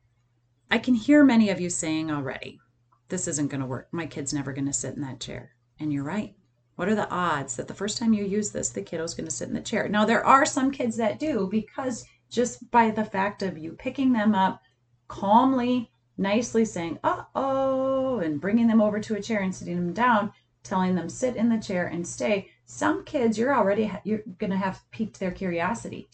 I 0.71 0.77
can 0.77 0.93
hear 0.93 1.23
many 1.23 1.49
of 1.49 1.59
you 1.59 1.69
saying 1.69 2.11
already, 2.11 2.59
this 3.07 3.27
isn't 3.27 3.49
going 3.49 3.61
to 3.61 3.67
work. 3.67 3.87
My 3.91 4.05
kid's 4.05 4.33
never 4.33 4.53
going 4.53 4.67
to 4.67 4.73
sit 4.73 4.95
in 4.95 5.01
that 5.01 5.19
chair. 5.19 5.55
And 5.79 5.91
you're 5.91 6.03
right. 6.03 6.35
What 6.75 6.87
are 6.87 6.95
the 6.95 7.09
odds 7.09 7.55
that 7.55 7.67
the 7.67 7.73
first 7.73 7.97
time 7.97 8.13
you 8.13 8.23
use 8.23 8.51
this, 8.51 8.69
the 8.69 8.81
kiddo's 8.81 9.15
going 9.15 9.27
to 9.27 9.35
sit 9.35 9.49
in 9.49 9.55
the 9.55 9.61
chair? 9.61 9.89
Now, 9.89 10.05
there 10.05 10.25
are 10.25 10.45
some 10.45 10.71
kids 10.71 10.95
that 10.97 11.19
do 11.19 11.47
because 11.49 12.05
just 12.29 12.69
by 12.71 12.91
the 12.91 13.03
fact 13.03 13.41
of 13.41 13.57
you 13.57 13.73
picking 13.73 14.13
them 14.13 14.35
up 14.35 14.61
calmly, 15.07 15.91
nicely 16.17 16.63
saying, 16.63 16.99
uh 17.03 17.23
oh, 17.33 18.19
and 18.19 18.39
bringing 18.39 18.67
them 18.67 18.81
over 18.81 18.99
to 18.99 19.15
a 19.15 19.21
chair 19.21 19.41
and 19.41 19.53
sitting 19.53 19.75
them 19.75 19.93
down, 19.93 20.31
telling 20.69 20.95
them 20.95 21.09
sit 21.09 21.35
in 21.35 21.49
the 21.49 21.57
chair 21.57 21.87
and 21.87 22.07
stay. 22.07 22.51
Some 22.65 23.03
kids, 23.03 23.37
you're 23.37 23.55
already, 23.55 23.91
you're 24.03 24.21
going 24.37 24.51
to 24.51 24.57
have 24.57 24.83
piqued 24.91 25.19
their 25.19 25.31
curiosity 25.31 26.09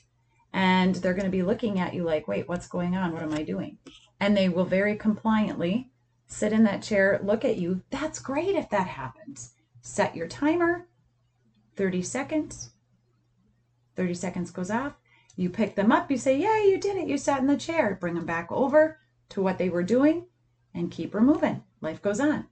and 0.56 0.96
they're 0.96 1.14
going 1.14 1.26
to 1.26 1.30
be 1.30 1.44
looking 1.44 1.80
at 1.80 1.94
you 1.94 2.04
like, 2.04 2.30
wait, 2.30 2.48
what's 2.48 2.68
going 2.68 2.96
on? 2.96 3.12
What 3.12 3.22
am 3.22 3.34
I 3.34 3.44
doing? 3.44 3.78
And 4.22 4.36
they 4.36 4.48
will 4.48 4.64
very 4.64 4.96
compliantly 4.96 5.92
sit 6.28 6.54
in 6.54 6.64
that 6.64 6.82
chair, 6.82 7.20
look 7.22 7.44
at 7.44 7.58
you. 7.58 7.82
That's 7.90 8.20
great 8.20 8.56
if 8.56 8.70
that 8.70 8.88
happens. 8.88 9.54
Set 9.82 10.16
your 10.16 10.28
timer 10.28 10.88
30 11.76 12.02
seconds. 12.02 12.72
30 13.98 14.14
seconds 14.14 14.52
goes 14.52 14.72
off. 14.72 14.94
You 15.36 15.50
pick 15.50 15.76
them 15.76 15.92
up, 15.92 16.10
you 16.10 16.18
say, 16.18 16.38
Yeah, 16.38 16.64
you 16.64 16.80
did 16.80 16.96
it. 16.96 17.10
You 17.10 17.18
sat 17.18 17.42
in 17.42 17.48
the 17.48 17.58
chair. 17.58 17.98
Bring 18.00 18.16
them 18.16 18.26
back 18.26 18.50
over 18.50 19.00
to 19.30 19.42
what 19.42 19.58
they 19.58 19.68
were 19.68 19.84
doing 19.84 20.28
and 20.74 20.90
keep 20.90 21.12
her 21.12 21.22
moving. 21.22 21.64
Life 21.82 22.02
goes 22.02 22.22
on. 22.22 22.48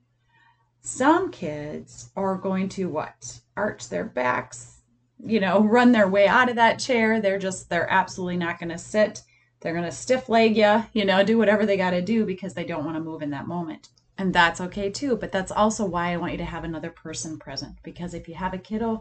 Some 0.86 1.30
kids 1.30 2.10
are 2.14 2.36
going 2.36 2.68
to 2.70 2.90
what? 2.90 3.40
Arch 3.56 3.88
their 3.88 4.04
backs, 4.04 4.82
you 5.18 5.40
know, 5.40 5.64
run 5.64 5.92
their 5.92 6.06
way 6.06 6.28
out 6.28 6.50
of 6.50 6.56
that 6.56 6.78
chair. 6.78 7.22
They're 7.22 7.38
just, 7.38 7.70
they're 7.70 7.90
absolutely 7.90 8.36
not 8.36 8.58
going 8.58 8.68
to 8.68 8.76
sit. 8.76 9.22
They're 9.60 9.72
going 9.72 9.86
to 9.86 9.90
stiff 9.90 10.28
leg 10.28 10.58
you, 10.58 10.84
you 10.92 11.06
know, 11.06 11.24
do 11.24 11.38
whatever 11.38 11.64
they 11.64 11.78
got 11.78 11.92
to 11.92 12.02
do 12.02 12.26
because 12.26 12.52
they 12.52 12.66
don't 12.66 12.84
want 12.84 12.98
to 12.98 13.02
move 13.02 13.22
in 13.22 13.30
that 13.30 13.48
moment. 13.48 13.88
And 14.18 14.34
that's 14.34 14.60
okay 14.60 14.90
too. 14.90 15.16
But 15.16 15.32
that's 15.32 15.50
also 15.50 15.86
why 15.86 16.12
I 16.12 16.18
want 16.18 16.32
you 16.32 16.38
to 16.38 16.44
have 16.44 16.64
another 16.64 16.90
person 16.90 17.38
present. 17.38 17.76
Because 17.82 18.12
if 18.12 18.28
you 18.28 18.34
have 18.34 18.52
a 18.52 18.58
kiddo, 18.58 19.00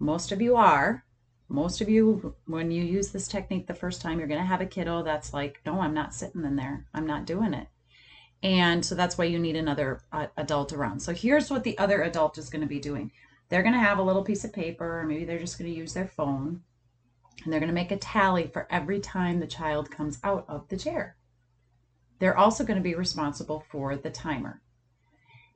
most 0.00 0.32
of 0.32 0.42
you 0.42 0.56
are, 0.56 1.04
most 1.48 1.80
of 1.80 1.88
you, 1.88 2.34
when 2.46 2.72
you 2.72 2.82
use 2.82 3.10
this 3.10 3.28
technique 3.28 3.68
the 3.68 3.74
first 3.74 4.02
time, 4.02 4.18
you're 4.18 4.26
going 4.26 4.40
to 4.40 4.46
have 4.46 4.60
a 4.60 4.66
kiddo 4.66 5.04
that's 5.04 5.32
like, 5.32 5.60
no, 5.64 5.80
I'm 5.80 5.94
not 5.94 6.12
sitting 6.12 6.44
in 6.44 6.56
there. 6.56 6.86
I'm 6.92 7.06
not 7.06 7.24
doing 7.24 7.54
it. 7.54 7.68
And 8.42 8.84
so 8.84 8.94
that's 8.94 9.18
why 9.18 9.24
you 9.24 9.38
need 9.38 9.56
another 9.56 10.00
uh, 10.12 10.28
adult 10.36 10.72
around. 10.72 11.00
So 11.00 11.12
here's 11.12 11.50
what 11.50 11.62
the 11.62 11.76
other 11.78 12.02
adult 12.02 12.38
is 12.38 12.48
going 12.48 12.62
to 12.62 12.68
be 12.68 12.80
doing 12.80 13.12
they're 13.50 13.62
going 13.62 13.74
to 13.74 13.80
have 13.80 13.98
a 13.98 14.02
little 14.02 14.22
piece 14.22 14.44
of 14.44 14.52
paper, 14.52 15.00
or 15.00 15.04
maybe 15.04 15.24
they're 15.24 15.38
just 15.38 15.58
going 15.58 15.70
to 15.70 15.76
use 15.76 15.92
their 15.92 16.06
phone, 16.06 16.62
and 17.42 17.52
they're 17.52 17.60
going 17.60 17.68
to 17.68 17.74
make 17.74 17.90
a 17.90 17.96
tally 17.96 18.46
for 18.46 18.66
every 18.70 19.00
time 19.00 19.40
the 19.40 19.46
child 19.46 19.90
comes 19.90 20.18
out 20.22 20.44
of 20.48 20.68
the 20.68 20.76
chair. 20.76 21.16
They're 22.20 22.38
also 22.38 22.64
going 22.64 22.76
to 22.76 22.82
be 22.82 22.94
responsible 22.94 23.64
for 23.68 23.96
the 23.96 24.10
timer. 24.10 24.62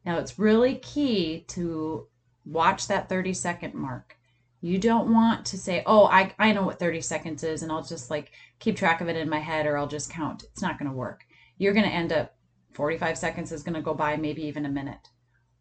Now, 0.05 0.19
it's 0.19 0.39
really 0.39 0.77
key 0.77 1.45
to 1.49 2.09
watch 2.45 2.89
that 2.89 3.09
30 3.09 3.33
second 3.33 3.75
mark. 3.75 4.17
You 4.61 4.79
don't 4.79 5.13
want 5.13 5.47
to 5.47 5.59
say, 5.59 5.83
oh, 5.87 6.07
I, 6.07 6.35
I 6.39 6.53
know 6.53 6.65
what 6.65 6.81
30 6.81 7.01
seconds 7.01 7.45
is, 7.45 7.63
and 7.63 7.71
I'll 7.71 7.85
just 7.85 8.11
like 8.11 8.33
keep 8.59 8.77
track 8.77 9.01
of 9.01 9.09
it 9.09 9.17
in 9.17 9.29
my 9.29 9.39
head 9.39 9.67
or 9.67 9.79
I'll 9.79 9.87
just 9.87 10.11
count. 10.11 10.45
It's 10.45 10.63
not 10.63 10.79
going 10.79 10.91
to 10.91 10.97
work. 10.97 11.25
You're 11.59 11.75
going 11.75 11.89
to 11.89 11.95
end 11.95 12.13
up 12.13 12.35
45 12.75 13.19
seconds 13.19 13.53
is 13.53 13.63
going 13.63 13.75
to 13.75 13.83
go 13.83 13.95
by, 13.95 14.17
maybe 14.17 14.43
even 14.43 14.67
a 14.67 14.71
minute. 14.71 15.09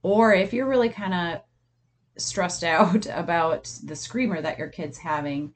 Or 0.02 0.34
if 0.34 0.54
you're 0.54 0.68
really 0.68 0.90
kind 0.90 1.14
of 1.14 1.42
stressed 2.18 2.64
out 2.64 3.08
about 3.08 3.72
the 3.84 3.96
screamer 3.96 4.42
that 4.42 4.58
your 4.58 4.70
kid's 4.70 4.98
having 4.98 5.54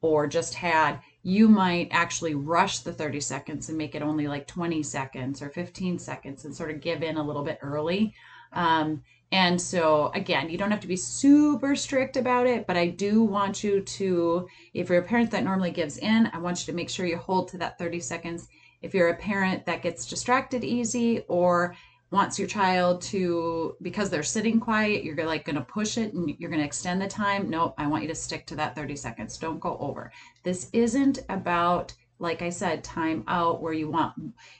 or 0.00 0.26
just 0.26 0.54
had, 0.54 0.98
you 1.22 1.48
might 1.48 1.88
actually 1.90 2.34
rush 2.34 2.78
the 2.78 2.92
30 2.92 3.20
seconds 3.20 3.68
and 3.68 3.76
make 3.76 3.94
it 3.94 4.02
only 4.02 4.26
like 4.26 4.46
20 4.46 4.82
seconds 4.82 5.42
or 5.42 5.50
15 5.50 5.98
seconds 5.98 6.44
and 6.44 6.56
sort 6.56 6.70
of 6.70 6.80
give 6.80 7.02
in 7.02 7.18
a 7.18 7.22
little 7.22 7.44
bit 7.44 7.58
early. 7.60 8.14
Um, 8.52 9.02
and 9.32 9.60
so, 9.60 10.10
again, 10.14 10.50
you 10.50 10.58
don't 10.58 10.72
have 10.72 10.80
to 10.80 10.88
be 10.88 10.96
super 10.96 11.76
strict 11.76 12.16
about 12.16 12.46
it, 12.46 12.66
but 12.66 12.76
I 12.76 12.88
do 12.88 13.22
want 13.22 13.62
you 13.62 13.80
to, 13.80 14.48
if 14.74 14.88
you're 14.88 14.98
a 14.98 15.04
parent 15.04 15.30
that 15.30 15.44
normally 15.44 15.70
gives 15.70 15.98
in, 15.98 16.28
I 16.32 16.38
want 16.38 16.60
you 16.60 16.72
to 16.72 16.76
make 16.76 16.90
sure 16.90 17.06
you 17.06 17.16
hold 17.16 17.48
to 17.48 17.58
that 17.58 17.78
30 17.78 18.00
seconds. 18.00 18.48
If 18.82 18.94
you're 18.94 19.10
a 19.10 19.16
parent 19.16 19.66
that 19.66 19.82
gets 19.82 20.06
distracted 20.06 20.64
easy 20.64 21.20
or 21.28 21.76
wants 22.10 22.38
your 22.38 22.48
child 22.48 23.00
to 23.00 23.76
because 23.82 24.10
they're 24.10 24.22
sitting 24.22 24.58
quiet 24.58 25.04
you're 25.04 25.24
like 25.24 25.44
going 25.44 25.56
to 25.56 25.62
push 25.62 25.96
it 25.96 26.12
and 26.12 26.34
you're 26.38 26.50
going 26.50 26.60
to 26.60 26.66
extend 26.66 27.00
the 27.00 27.06
time 27.06 27.48
nope 27.48 27.74
i 27.78 27.86
want 27.86 28.02
you 28.02 28.08
to 28.08 28.14
stick 28.14 28.46
to 28.46 28.56
that 28.56 28.74
30 28.74 28.96
seconds. 28.96 29.38
Don't 29.38 29.60
go 29.60 29.76
over. 29.78 30.12
This 30.42 30.68
isn't 30.72 31.20
about 31.28 31.92
like 32.18 32.42
i 32.42 32.50
said 32.50 32.84
time 32.84 33.24
out 33.28 33.62
where 33.62 33.72
you 33.72 33.88
want 33.90 34.14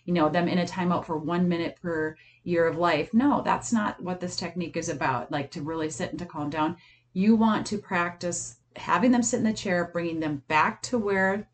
you 0.07 0.15
know 0.15 0.29
them 0.31 0.49
in 0.49 0.59
a 0.59 0.65
timeout 0.65 1.05
for 1.05 1.19
one 1.19 1.49
minute 1.49 1.77
per 1.83 2.17
year 2.45 2.67
of 2.67 2.79
life. 2.79 3.13
No 3.13 3.43
that's 3.45 3.73
not 3.73 4.01
what 4.03 4.21
this 4.21 4.37
technique 4.37 4.77
is 4.77 4.89
about 4.89 5.33
like 5.33 5.51
to 5.53 5.63
really 5.63 5.91
sit 5.91 6.11
and 6.11 6.19
to 6.21 6.27
calm 6.27 6.51
down. 6.51 6.77
You 7.13 7.35
want 7.35 7.67
to 7.67 7.79
practice 7.79 8.57
having 8.77 9.11
them 9.11 9.23
sit 9.23 9.39
in 9.39 9.45
the 9.45 9.53
chair 9.53 9.91
bringing 9.93 10.21
them 10.21 10.43
back 10.47 10.81
to 10.83 10.99
where 10.99 11.49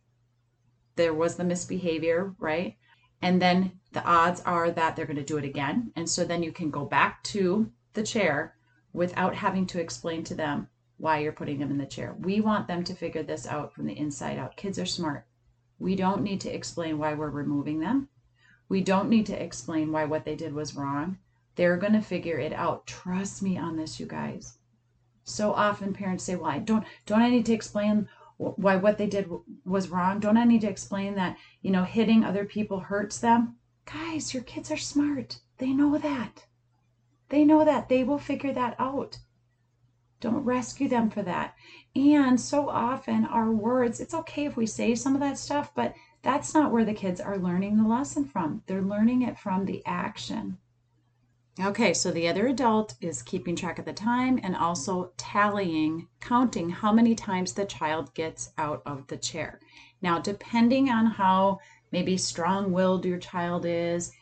there 0.97 1.15
was 1.15 1.37
the 1.37 1.45
misbehavior 1.45 2.35
right 2.39 2.77
and 3.23 3.41
then 3.41 3.73
the 3.93 4.05
odds 4.05 4.43
are 4.43 4.71
that 4.71 4.95
they're 4.95 5.07
going 5.07 5.17
to 5.17 5.25
do 5.25 5.39
it 5.39 5.45
again. 5.45 5.91
And 5.97 6.09
so 6.09 6.25
then 6.25 6.43
you 6.43 6.53
can 6.53 6.71
go 6.71 6.85
back 6.85 7.23
to 7.25 7.73
the 7.95 8.03
chair 8.03 8.55
without 8.93 9.35
having 9.35 9.67
to 9.69 9.81
explain 9.81 10.23
to 10.25 10.35
them 10.35 10.69
why 10.99 11.19
you're 11.19 11.33
putting 11.33 11.59
them 11.59 11.71
in 11.71 11.79
the 11.79 11.87
chair. 11.87 12.15
We 12.21 12.41
want 12.41 12.69
them 12.69 12.85
to 12.85 12.95
figure 12.95 13.23
this 13.23 13.47
out 13.47 13.73
from 13.73 13.87
the 13.87 13.99
inside 13.99 14.39
out. 14.39 14.57
Kids 14.57 14.79
are 14.79 14.87
smart. 14.87 15.27
We 15.79 15.97
don't 15.97 16.23
need 16.23 16.43
to 16.43 16.55
explain 16.55 16.99
why 16.99 17.15
we're 17.15 17.31
removing 17.31 17.81
them. 17.81 18.09
We 18.69 18.83
don't 18.83 19.09
need 19.09 19.27
to 19.27 19.43
explain 19.43 19.93
why 19.93 20.05
what 20.05 20.25
they 20.25 20.37
did 20.37 20.53
was 20.53 20.77
wrong. 20.77 21.19
They're 21.55 21.79
going 21.79 21.95
to 21.95 22.03
figure 22.03 22.39
it 22.39 22.53
out. 22.53 22.87
Trust 22.87 23.43
me 23.43 23.57
on 23.57 23.77
this, 23.77 23.99
you 23.99 24.07
guys. 24.07 24.59
So 25.25 25.53
often 25.53 25.93
parents 25.93 26.25
say, 26.25 26.37
"Why 26.37 26.59
don't 26.59 26.85
don't 27.07 27.23
I 27.23 27.31
need 27.31 27.47
to 27.47 27.53
explain 27.53 28.09
why 28.37 28.77
what 28.77 28.99
they 28.99 29.07
did 29.07 29.31
was 29.65 29.89
wrong? 29.89 30.21
Don't 30.21 30.37
I 30.37 30.45
need 30.45 30.61
to 30.63 30.71
explain 30.71 31.15
that, 31.15 31.37
you 31.63 31.71
know, 31.71 31.85
hitting 31.85 32.25
other 32.25 32.45
people 32.45 32.81
hurts 32.81 33.19
them?" 33.19 33.57
Guys, 33.85 34.35
your 34.35 34.43
kids 34.43 34.71
are 34.71 34.77
smart. 34.77 35.41
They 35.59 35.73
know 35.73 35.97
that. 35.99 36.47
They 37.29 37.45
know 37.45 37.65
that. 37.65 37.89
They 37.89 38.05
will 38.05 38.19
figure 38.19 38.53
that 38.53 38.77
out. 38.79 39.19
Don't 40.21 40.45
rescue 40.45 40.89
them 40.89 41.11
for 41.11 41.23
that. 41.23 41.55
And 41.95 42.41
so 42.41 42.69
often, 42.69 43.25
our 43.25 43.51
words, 43.51 44.01
it's 44.01 44.15
okay 44.15 44.47
if 44.47 44.57
we 44.57 44.67
say 44.67 44.95
some 44.95 45.15
of 45.15 45.21
that 45.21 45.39
stuff, 45.39 45.75
but 45.75 45.95
that's 46.23 46.53
not 46.55 46.73
where 46.73 46.85
the 46.85 46.95
kids 46.95 47.21
are 47.21 47.39
learning 47.39 47.77
the 47.77 47.89
lesson 47.89 48.25
from. 48.25 48.63
They're 48.67 48.83
learning 48.83 49.23
it 49.23 49.39
from 49.39 49.65
the 49.65 49.83
action. 49.87 50.59
Okay, 51.59 51.95
so 51.95 52.11
the 52.11 52.29
other 52.29 52.49
adult 52.49 52.97
is 53.01 53.23
keeping 53.23 53.57
track 53.57 53.79
of 53.79 53.87
the 53.87 53.93
time 53.93 54.39
and 54.43 54.55
also 54.55 55.13
tallying, 55.17 56.07
counting 56.21 56.69
how 56.69 56.93
many 56.93 57.15
times 57.15 57.55
the 57.55 57.65
child 57.65 58.13
gets 58.13 58.51
out 58.59 58.83
of 58.85 59.07
the 59.07 59.17
chair. 59.17 59.59
Now, 60.03 60.19
depending 60.19 60.91
on 60.91 61.07
how 61.07 61.61
maybe 61.93 62.19
strong 62.19 62.73
willed 62.73 63.07
your 63.07 63.19
child 63.19 63.65
is, 63.65 64.13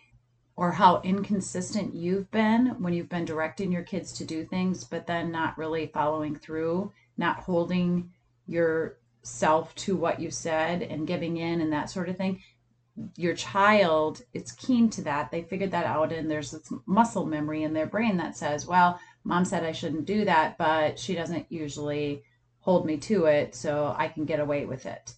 or 0.54 0.70
how 0.70 1.00
inconsistent 1.02 1.92
you've 1.92 2.30
been 2.30 2.66
when 2.80 2.92
you've 2.92 3.08
been 3.08 3.24
directing 3.24 3.72
your 3.72 3.82
kids 3.82 4.12
to 4.12 4.24
do 4.24 4.44
things, 4.44 4.84
but 4.84 5.08
then 5.08 5.32
not 5.32 5.58
really 5.58 5.88
following 5.88 6.36
through, 6.36 6.92
not 7.16 7.38
holding 7.38 8.12
yourself 8.46 9.74
to 9.74 9.96
what 9.96 10.20
you 10.20 10.30
said 10.30 10.82
and 10.82 11.08
giving 11.08 11.38
in 11.38 11.60
and 11.60 11.72
that 11.72 11.90
sort 11.90 12.08
of 12.08 12.16
thing, 12.16 12.40
your 13.16 13.34
child 13.34 14.22
is 14.32 14.52
keen 14.52 14.88
to 14.90 15.02
that. 15.02 15.30
They 15.30 15.42
figured 15.42 15.72
that 15.72 15.86
out, 15.86 16.12
and 16.12 16.30
there's 16.30 16.52
this 16.52 16.72
muscle 16.86 17.26
memory 17.26 17.64
in 17.64 17.72
their 17.72 17.86
brain 17.86 18.16
that 18.18 18.36
says, 18.36 18.66
Well, 18.66 19.00
mom 19.24 19.44
said 19.44 19.64
I 19.64 19.72
shouldn't 19.72 20.04
do 20.04 20.24
that, 20.24 20.56
but 20.58 20.98
she 20.98 21.14
doesn't 21.14 21.50
usually 21.50 22.22
hold 22.60 22.86
me 22.86 22.96
to 22.96 23.26
it, 23.26 23.54
so 23.54 23.94
I 23.98 24.08
can 24.08 24.24
get 24.24 24.40
away 24.40 24.64
with 24.64 24.86
it. 24.86 25.14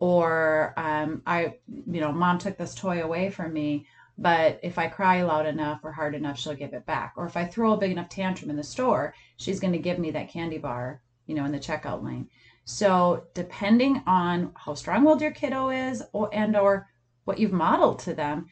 Or, 0.00 0.74
um, 0.76 1.22
I, 1.26 1.54
you 1.68 2.00
know, 2.00 2.12
mom 2.12 2.38
took 2.38 2.56
this 2.58 2.74
toy 2.74 3.02
away 3.02 3.30
from 3.30 3.52
me, 3.52 3.86
but 4.18 4.58
if 4.62 4.78
I 4.78 4.88
cry 4.88 5.22
loud 5.22 5.46
enough 5.46 5.80
or 5.84 5.92
hard 5.92 6.14
enough, 6.14 6.38
she'll 6.38 6.54
give 6.54 6.74
it 6.74 6.86
back. 6.86 7.14
Or 7.16 7.26
if 7.26 7.36
I 7.36 7.44
throw 7.44 7.72
a 7.72 7.78
big 7.78 7.92
enough 7.92 8.08
tantrum 8.08 8.50
in 8.50 8.56
the 8.56 8.64
store, 8.64 9.14
she's 9.36 9.60
going 9.60 9.72
to 9.72 9.78
give 9.78 9.98
me 9.98 10.10
that 10.10 10.30
candy 10.30 10.58
bar, 10.58 11.00
you 11.26 11.34
know, 11.34 11.44
in 11.44 11.52
the 11.52 11.58
checkout 11.58 12.02
lane. 12.02 12.28
So, 12.64 13.24
depending 13.34 14.02
on 14.06 14.52
how 14.54 14.74
strong-willed 14.74 15.22
your 15.22 15.30
kiddo 15.30 15.70
is, 15.70 16.02
or 16.12 16.28
and 16.32 16.56
or 16.56 16.88
what 17.30 17.38
you've 17.38 17.52
modeled 17.52 18.00
to 18.00 18.12
them 18.12 18.48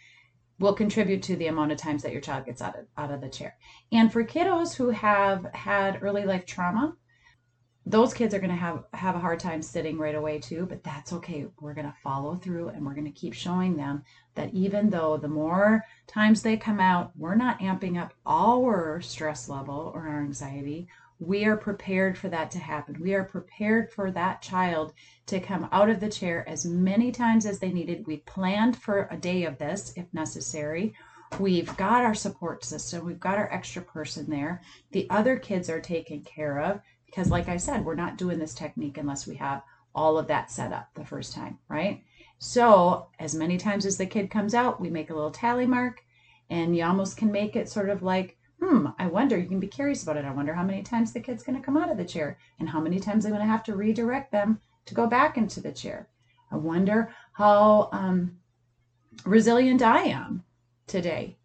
will 0.60 0.72
contribute 0.72 1.20
to 1.20 1.34
the 1.34 1.48
amount 1.48 1.72
of 1.72 1.78
times 1.78 2.00
that 2.04 2.12
your 2.12 2.20
child 2.20 2.46
gets 2.46 2.62
out 2.62 2.78
of, 2.78 2.86
out 2.96 3.10
of 3.10 3.20
the 3.20 3.28
chair. 3.28 3.56
And 3.90 4.12
for 4.12 4.22
kiddos 4.22 4.72
who 4.72 4.90
have 4.90 5.46
had 5.52 6.00
early 6.00 6.24
life 6.24 6.46
trauma, 6.46 6.94
those 7.84 8.14
kids 8.14 8.34
are 8.34 8.38
going 8.38 8.50
to 8.50 8.56
have 8.56 8.84
have 8.94 9.16
a 9.16 9.18
hard 9.18 9.40
time 9.40 9.62
sitting 9.62 9.96
right 9.96 10.14
away 10.14 10.38
too 10.38 10.66
but 10.68 10.84
that's 10.84 11.10
okay 11.10 11.46
we're 11.58 11.72
going 11.72 11.86
to 11.86 11.94
follow 12.02 12.36
through 12.36 12.68
and 12.68 12.84
we're 12.84 12.92
going 12.92 13.10
to 13.10 13.20
keep 13.20 13.32
showing 13.32 13.78
them 13.78 14.04
that 14.34 14.52
even 14.52 14.90
though 14.90 15.16
the 15.16 15.26
more 15.26 15.82
times 16.06 16.42
they 16.42 16.54
come 16.54 16.80
out 16.80 17.12
we're 17.16 17.34
not 17.34 17.58
amping 17.60 17.98
up 17.98 18.12
our 18.26 19.00
stress 19.00 19.48
level 19.48 19.90
or 19.94 20.06
our 20.06 20.20
anxiety 20.20 20.86
we 21.20 21.44
are 21.44 21.56
prepared 21.56 22.16
for 22.16 22.28
that 22.28 22.50
to 22.52 22.58
happen. 22.58 22.96
We 23.00 23.14
are 23.14 23.24
prepared 23.24 23.90
for 23.92 24.10
that 24.12 24.40
child 24.40 24.92
to 25.26 25.40
come 25.40 25.68
out 25.72 25.90
of 25.90 26.00
the 26.00 26.08
chair 26.08 26.48
as 26.48 26.64
many 26.64 27.10
times 27.10 27.44
as 27.44 27.58
they 27.58 27.72
needed. 27.72 28.06
We 28.06 28.18
planned 28.18 28.76
for 28.76 29.08
a 29.10 29.16
day 29.16 29.44
of 29.44 29.58
this 29.58 29.92
if 29.96 30.06
necessary. 30.14 30.94
We've 31.38 31.76
got 31.76 32.04
our 32.04 32.14
support 32.14 32.64
system, 32.64 33.04
we've 33.04 33.20
got 33.20 33.36
our 33.36 33.52
extra 33.52 33.82
person 33.82 34.30
there. 34.30 34.62
The 34.92 35.08
other 35.10 35.38
kids 35.38 35.68
are 35.68 35.80
taken 35.80 36.22
care 36.22 36.58
of 36.60 36.80
because, 37.04 37.30
like 37.30 37.48
I 37.48 37.58
said, 37.58 37.84
we're 37.84 37.94
not 37.94 38.16
doing 38.16 38.38
this 38.38 38.54
technique 38.54 38.96
unless 38.96 39.26
we 39.26 39.34
have 39.36 39.62
all 39.94 40.16
of 40.16 40.28
that 40.28 40.50
set 40.50 40.72
up 40.72 40.88
the 40.94 41.04
first 41.04 41.34
time, 41.34 41.58
right? 41.68 42.02
So, 42.38 43.08
as 43.18 43.34
many 43.34 43.58
times 43.58 43.84
as 43.84 43.98
the 43.98 44.06
kid 44.06 44.30
comes 44.30 44.54
out, 44.54 44.80
we 44.80 44.88
make 44.88 45.10
a 45.10 45.14
little 45.14 45.30
tally 45.30 45.66
mark, 45.66 46.00
and 46.48 46.76
you 46.76 46.84
almost 46.84 47.16
can 47.16 47.32
make 47.32 47.56
it 47.56 47.68
sort 47.68 47.90
of 47.90 48.02
like 48.02 48.37
hmm, 48.60 48.88
I 48.98 49.06
wonder, 49.06 49.38
you 49.38 49.46
can 49.46 49.60
be 49.60 49.68
curious 49.68 50.02
about 50.02 50.16
it. 50.16 50.24
I 50.24 50.32
wonder 50.32 50.54
how 50.54 50.64
many 50.64 50.82
times 50.82 51.12
the 51.12 51.20
kid's 51.20 51.42
going 51.42 51.58
to 51.58 51.64
come 51.64 51.76
out 51.76 51.90
of 51.90 51.96
the 51.96 52.04
chair 52.04 52.38
and 52.58 52.68
how 52.68 52.80
many 52.80 52.98
times 52.98 53.24
I'm 53.24 53.32
going 53.32 53.42
to 53.42 53.50
have 53.50 53.64
to 53.64 53.76
redirect 53.76 54.32
them 54.32 54.60
to 54.86 54.94
go 54.94 55.06
back 55.06 55.36
into 55.36 55.60
the 55.60 55.72
chair. 55.72 56.08
I 56.50 56.56
wonder 56.56 57.14
how 57.32 57.88
um, 57.92 58.38
resilient 59.24 59.82
I 59.82 60.02
am 60.02 60.44
today. 60.86 61.36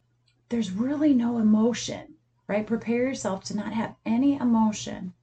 There's 0.50 0.72
really 0.72 1.14
no 1.14 1.38
emotion, 1.38 2.16
right? 2.48 2.66
Prepare 2.66 3.08
yourself 3.08 3.44
to 3.46 3.56
not 3.56 3.74
have 3.74 3.96
any 4.06 4.36
emotion. 4.36 5.14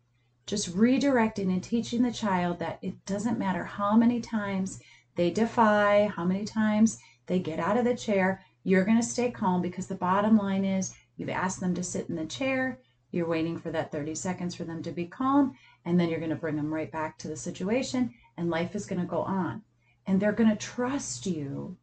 Just 0.47 0.77
redirecting 0.77 1.53
and 1.53 1.63
teaching 1.63 2.03
the 2.03 2.13
child 2.13 2.59
that 2.59 2.79
it 2.83 3.05
doesn't 3.07 3.39
matter 3.39 3.65
how 3.65 3.97
many 3.97 4.21
times 4.21 4.81
they 5.17 5.31
defy, 5.31 6.11
how 6.15 6.25
many 6.25 6.45
times 6.45 6.99
they 7.27 7.39
get 7.39 7.61
out 7.61 7.77
of 7.77 7.85
the 7.85 7.95
chair, 7.95 8.43
you're 8.65 8.85
going 8.85 9.01
to 9.01 9.03
stay 9.03 9.31
calm 9.31 9.63
because 9.63 9.87
the 9.87 9.95
bottom 9.95 10.37
line 10.37 10.65
is 10.65 10.95
You've 11.21 11.29
asked 11.29 11.61
them 11.61 11.75
to 11.75 11.83
sit 11.83 12.09
in 12.09 12.17
the 12.17 12.25
chair. 12.25 12.81
You're 13.11 13.29
waiting 13.29 13.59
for 13.59 13.71
that 13.73 13.93
30 13.93 14.15
seconds 14.15 14.55
for 14.55 14.65
them 14.65 14.83
to 14.83 14.91
be 14.91 15.05
calm. 15.05 15.55
And 15.85 16.01
then 16.01 16.09
you're 16.09 16.19
going 16.19 16.31
to 16.31 16.37
bring 16.37 16.57
them 16.57 16.73
right 16.73 16.91
back 16.91 17.19
to 17.19 17.29
the 17.29 17.37
situation, 17.37 18.15
and 18.39 18.49
life 18.49 18.75
is 18.75 18.87
going 18.87 19.03
to 19.03 19.07
go 19.07 19.21
on. 19.21 19.61
And 20.07 20.19
they're 20.19 20.33
going 20.33 20.49
to 20.49 20.57
trust 20.57 21.27
you 21.27 21.77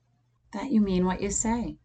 that 0.54 0.72
you 0.72 0.82
mean 0.82 1.06
what 1.06 1.22
you 1.22 1.30
say. 1.30 1.78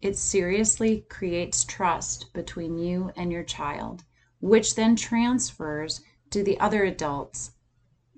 It 0.00 0.16
seriously 0.16 1.04
creates 1.08 1.64
trust 1.64 2.32
between 2.32 2.78
you 2.78 3.10
and 3.16 3.32
your 3.32 3.42
child, 3.42 4.04
which 4.38 4.76
then 4.76 4.94
transfers 4.94 6.02
to 6.30 6.44
the 6.44 6.60
other 6.60 6.84
adults 6.84 7.50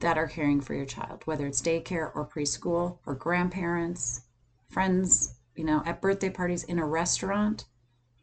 that 0.00 0.18
are 0.18 0.28
caring 0.28 0.60
for 0.60 0.74
your 0.74 0.84
child, 0.84 1.22
whether 1.24 1.46
it's 1.46 1.62
daycare 1.62 2.14
or 2.14 2.28
preschool 2.28 2.98
or 3.06 3.14
grandparents, 3.14 4.20
friends, 4.68 5.36
you 5.56 5.64
know, 5.64 5.82
at 5.86 6.02
birthday 6.02 6.28
parties, 6.28 6.64
in 6.64 6.78
a 6.78 6.86
restaurant. 6.86 7.64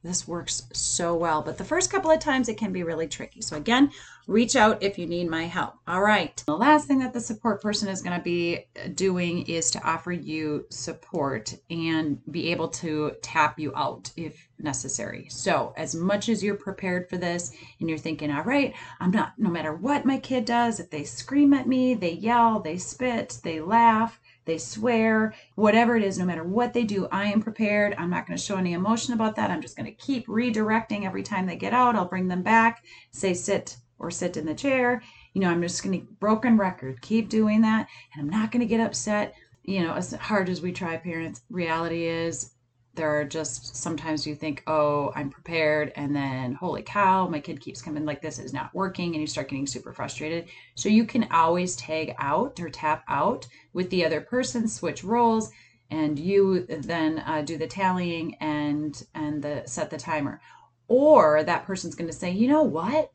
This 0.06 0.28
works 0.28 0.68
so 0.72 1.16
well, 1.16 1.42
but 1.42 1.58
the 1.58 1.64
first 1.64 1.90
couple 1.90 2.12
of 2.12 2.20
times 2.20 2.48
it 2.48 2.58
can 2.58 2.72
be 2.72 2.84
really 2.84 3.08
tricky. 3.08 3.42
So 3.42 3.58
again, 3.58 3.92
reach 4.28 4.56
out 4.56 4.84
if 4.84 5.00
you 5.00 5.08
need 5.08 5.30
my 5.30 5.46
help. 5.46 5.76
All 5.88 6.02
right. 6.02 6.42
The 6.46 6.56
last 6.56 6.88
thing 6.88 7.00
that 7.00 7.12
the 7.12 7.20
support 7.20 7.60
person 7.60 7.90
is 7.90 8.04
going 8.04 8.16
to 8.16 8.24
be 8.24 8.66
doing 8.94 9.48
is 9.48 9.72
to 9.72 9.84
offer 9.84 10.12
you 10.12 10.66
support 10.70 11.56
and 11.72 12.22
be 12.32 12.52
able 12.52 12.68
to 12.70 13.14
tap 13.24 13.60
you 13.60 13.74
out 13.76 14.12
if 14.16 14.48
necessary. 14.60 15.28
So, 15.30 15.74
as 15.76 15.96
much 15.96 16.30
as 16.30 16.44
you're 16.44 16.56
prepared 16.56 17.10
for 17.10 17.18
this 17.18 17.52
and 17.80 17.90
you're 17.90 17.98
thinking, 17.98 18.30
all 18.30 18.44
right, 18.44 18.76
I'm 19.00 19.12
not, 19.12 19.34
no 19.40 19.50
matter 19.50 19.74
what 19.74 20.06
my 20.06 20.20
kid 20.20 20.46
does, 20.46 20.80
if 20.80 20.92
they 20.92 21.04
scream 21.04 21.54
at 21.54 21.68
me, 21.68 21.96
they 21.96 22.14
yell, 22.14 22.60
they 22.60 22.78
spit, 22.78 23.40
they 23.44 23.60
laugh, 23.60 24.20
they 24.46 24.58
swear, 24.58 25.34
whatever 25.56 25.96
it 25.96 26.04
is, 26.04 26.18
no 26.18 26.26
matter 26.26 26.44
what 26.44 26.74
they 26.74 26.84
do, 26.84 27.08
I 27.12 27.26
am 27.26 27.42
prepared. 27.42 27.96
I'm 27.98 28.10
not 28.10 28.28
going 28.28 28.38
to 28.38 28.44
show 28.44 28.58
any 28.58 28.74
emotion 28.74 29.14
about 29.14 29.36
that. 29.36 29.50
I'm 29.52 29.62
just 29.62 29.76
going 29.76 29.88
to 29.88 29.92
keep 29.92 30.28
redirecting 30.28 31.06
every 31.06 31.24
time 31.24 31.46
they 31.46 31.56
get 31.56 31.74
out. 31.74 31.96
I'll 31.96 32.06
bring 32.06 32.28
them 32.28 32.44
back, 32.44 32.84
say 33.12 33.34
sit 33.34 33.78
or 33.98 34.12
sit 34.12 34.38
in 34.38 34.46
the 34.46 34.54
chair. 34.54 35.02
You 35.34 35.42
know, 35.42 35.50
I'm 35.50 35.62
just 35.62 35.84
going 35.84 36.00
to 36.00 36.08
broken 36.20 36.58
record, 36.58 37.02
keep 37.02 37.30
doing 37.30 37.62
that, 37.62 37.88
and 38.14 38.22
I'm 38.22 38.30
not 38.30 38.52
going 38.52 38.62
to 38.62 38.66
get 38.66 38.80
upset. 38.80 39.34
You 39.64 39.84
know, 39.84 39.94
as 39.94 40.14
hard 40.14 40.48
as 40.48 40.62
we 40.62 40.72
try, 40.72 40.96
parents, 40.98 41.42
reality 41.50 42.06
is 42.06 42.52
there 42.96 43.20
are 43.20 43.26
just 43.26 43.76
sometimes 43.76 44.26
you 44.26 44.36
think, 44.36 44.64
oh, 44.68 45.12
I'm 45.16 45.30
prepared, 45.30 45.92
and 45.96 46.16
then 46.16 46.54
holy 46.54 46.82
cow, 46.82 47.28
my 47.28 47.40
kid 47.40 47.62
keeps 47.62 47.82
coming 47.82 48.06
like 48.06 48.22
this 48.22 48.40
is 48.40 48.54
not 48.54 48.74
working, 48.74 49.14
and 49.14 49.22
you 49.22 49.28
start 49.28 49.50
getting 49.50 49.68
super 49.68 49.94
frustrated. 49.94 50.48
So 50.76 50.90
you 50.90 51.06
can 51.06 51.28
always 51.32 51.76
tag 51.76 52.16
out 52.20 52.60
or 52.60 52.70
tap 52.70 53.04
out 53.08 53.48
with 53.74 53.90
the 53.90 54.06
other 54.06 54.22
person, 54.22 54.68
switch 54.68 55.04
roles, 55.04 55.52
and 55.92 56.18
you 56.18 56.66
then 56.68 57.20
uh, 57.20 57.42
do 57.42 57.58
the 57.58 57.68
tallying 57.68 58.36
and 58.36 59.04
and 59.14 59.42
the 59.42 59.64
set 59.66 59.90
the 59.90 59.98
timer. 59.98 60.42
Or 60.88 61.44
that 61.44 61.66
person's 61.66 61.96
going 61.96 62.10
to 62.10 62.16
say, 62.16 62.32
you 62.32 62.48
know 62.48 62.64
what? 62.64 63.12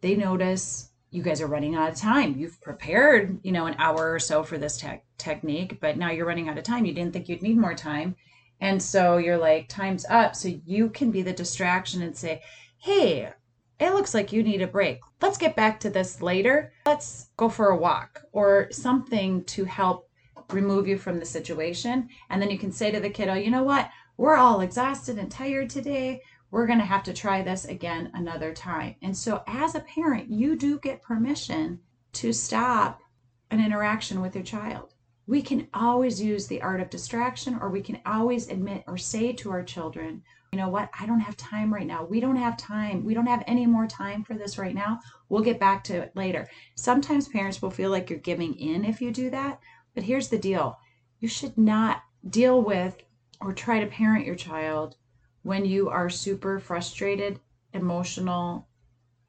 They 0.00 0.14
notice 0.16 0.90
you 1.10 1.22
guys 1.22 1.40
are 1.40 1.46
running 1.46 1.74
out 1.74 1.90
of 1.90 1.96
time. 1.96 2.36
You've 2.38 2.60
prepared, 2.60 3.40
you 3.42 3.52
know, 3.52 3.66
an 3.66 3.76
hour 3.78 4.12
or 4.12 4.18
so 4.18 4.42
for 4.42 4.58
this 4.58 4.78
te- 4.78 5.02
technique, 5.16 5.80
but 5.80 5.96
now 5.96 6.10
you're 6.10 6.26
running 6.26 6.48
out 6.48 6.58
of 6.58 6.64
time. 6.64 6.84
You 6.84 6.92
didn't 6.92 7.12
think 7.12 7.28
you'd 7.28 7.42
need 7.42 7.58
more 7.58 7.74
time 7.74 8.16
and 8.60 8.82
so 8.82 9.18
you're 9.18 9.38
like, 9.38 9.68
time's 9.68 10.04
up. 10.06 10.34
So 10.34 10.48
you 10.64 10.90
can 10.90 11.10
be 11.10 11.22
the 11.22 11.32
distraction 11.32 12.02
and 12.02 12.16
say, 12.16 12.42
hey, 12.78 13.32
it 13.78 13.94
looks 13.94 14.14
like 14.14 14.32
you 14.32 14.42
need 14.42 14.62
a 14.62 14.66
break. 14.66 15.00
Let's 15.20 15.38
get 15.38 15.54
back 15.54 15.78
to 15.80 15.90
this 15.90 16.20
later. 16.20 16.72
Let's 16.86 17.30
go 17.36 17.48
for 17.48 17.68
a 17.68 17.76
walk 17.76 18.22
or 18.32 18.68
something 18.72 19.44
to 19.44 19.64
help 19.64 20.10
remove 20.50 20.88
you 20.88 20.98
from 20.98 21.18
the 21.18 21.26
situation. 21.26 22.08
And 22.30 22.42
then 22.42 22.50
you 22.50 22.58
can 22.58 22.72
say 22.72 22.90
to 22.90 23.00
the 23.00 23.10
kiddo, 23.10 23.34
you 23.34 23.50
know 23.50 23.62
what? 23.62 23.90
We're 24.16 24.36
all 24.36 24.62
exhausted 24.62 25.18
and 25.18 25.30
tired 25.30 25.70
today. 25.70 26.22
We're 26.50 26.66
going 26.66 26.80
to 26.80 26.84
have 26.84 27.04
to 27.04 27.12
try 27.12 27.42
this 27.42 27.66
again 27.66 28.10
another 28.14 28.52
time. 28.52 28.96
And 29.02 29.16
so, 29.16 29.42
as 29.46 29.74
a 29.74 29.80
parent, 29.80 30.30
you 30.30 30.56
do 30.56 30.78
get 30.80 31.02
permission 31.02 31.80
to 32.14 32.32
stop 32.32 33.00
an 33.50 33.64
interaction 33.64 34.20
with 34.20 34.34
your 34.34 34.44
child 34.44 34.94
we 35.28 35.40
can 35.40 35.68
always 35.72 36.20
use 36.20 36.48
the 36.48 36.60
art 36.60 36.80
of 36.80 36.90
distraction 36.90 37.56
or 37.60 37.70
we 37.70 37.80
can 37.80 38.00
always 38.04 38.48
admit 38.48 38.82
or 38.88 38.98
say 38.98 39.32
to 39.32 39.50
our 39.50 39.62
children 39.62 40.22
you 40.50 40.58
know 40.58 40.70
what? 40.70 40.88
I 40.98 41.04
don't 41.04 41.20
have 41.20 41.36
time 41.36 41.74
right 41.74 41.86
now. 41.86 42.04
We 42.04 42.20
don't 42.20 42.36
have 42.36 42.56
time. 42.56 43.04
We 43.04 43.12
don't 43.12 43.26
have 43.26 43.44
any 43.46 43.66
more 43.66 43.86
time 43.86 44.24
for 44.24 44.32
this 44.32 44.56
right 44.56 44.74
now. 44.74 44.98
We'll 45.28 45.42
get 45.42 45.60
back 45.60 45.84
to 45.84 45.96
it 45.98 46.12
later. 46.16 46.48
Sometimes 46.74 47.28
parents 47.28 47.60
will 47.60 47.70
feel 47.70 47.90
like 47.90 48.08
you're 48.08 48.18
giving 48.18 48.54
in 48.54 48.86
if 48.86 49.02
you 49.02 49.10
do 49.10 49.28
that 49.28 49.60
but 49.98 50.04
here's 50.04 50.28
the 50.28 50.38
deal. 50.38 50.78
You 51.18 51.26
should 51.26 51.58
not 51.58 52.04
deal 52.30 52.62
with 52.62 53.02
or 53.40 53.52
try 53.52 53.80
to 53.80 53.86
parent 53.86 54.24
your 54.24 54.36
child 54.36 54.94
when 55.42 55.64
you 55.64 55.88
are 55.88 56.08
super 56.08 56.60
frustrated, 56.60 57.40
emotional, 57.72 58.67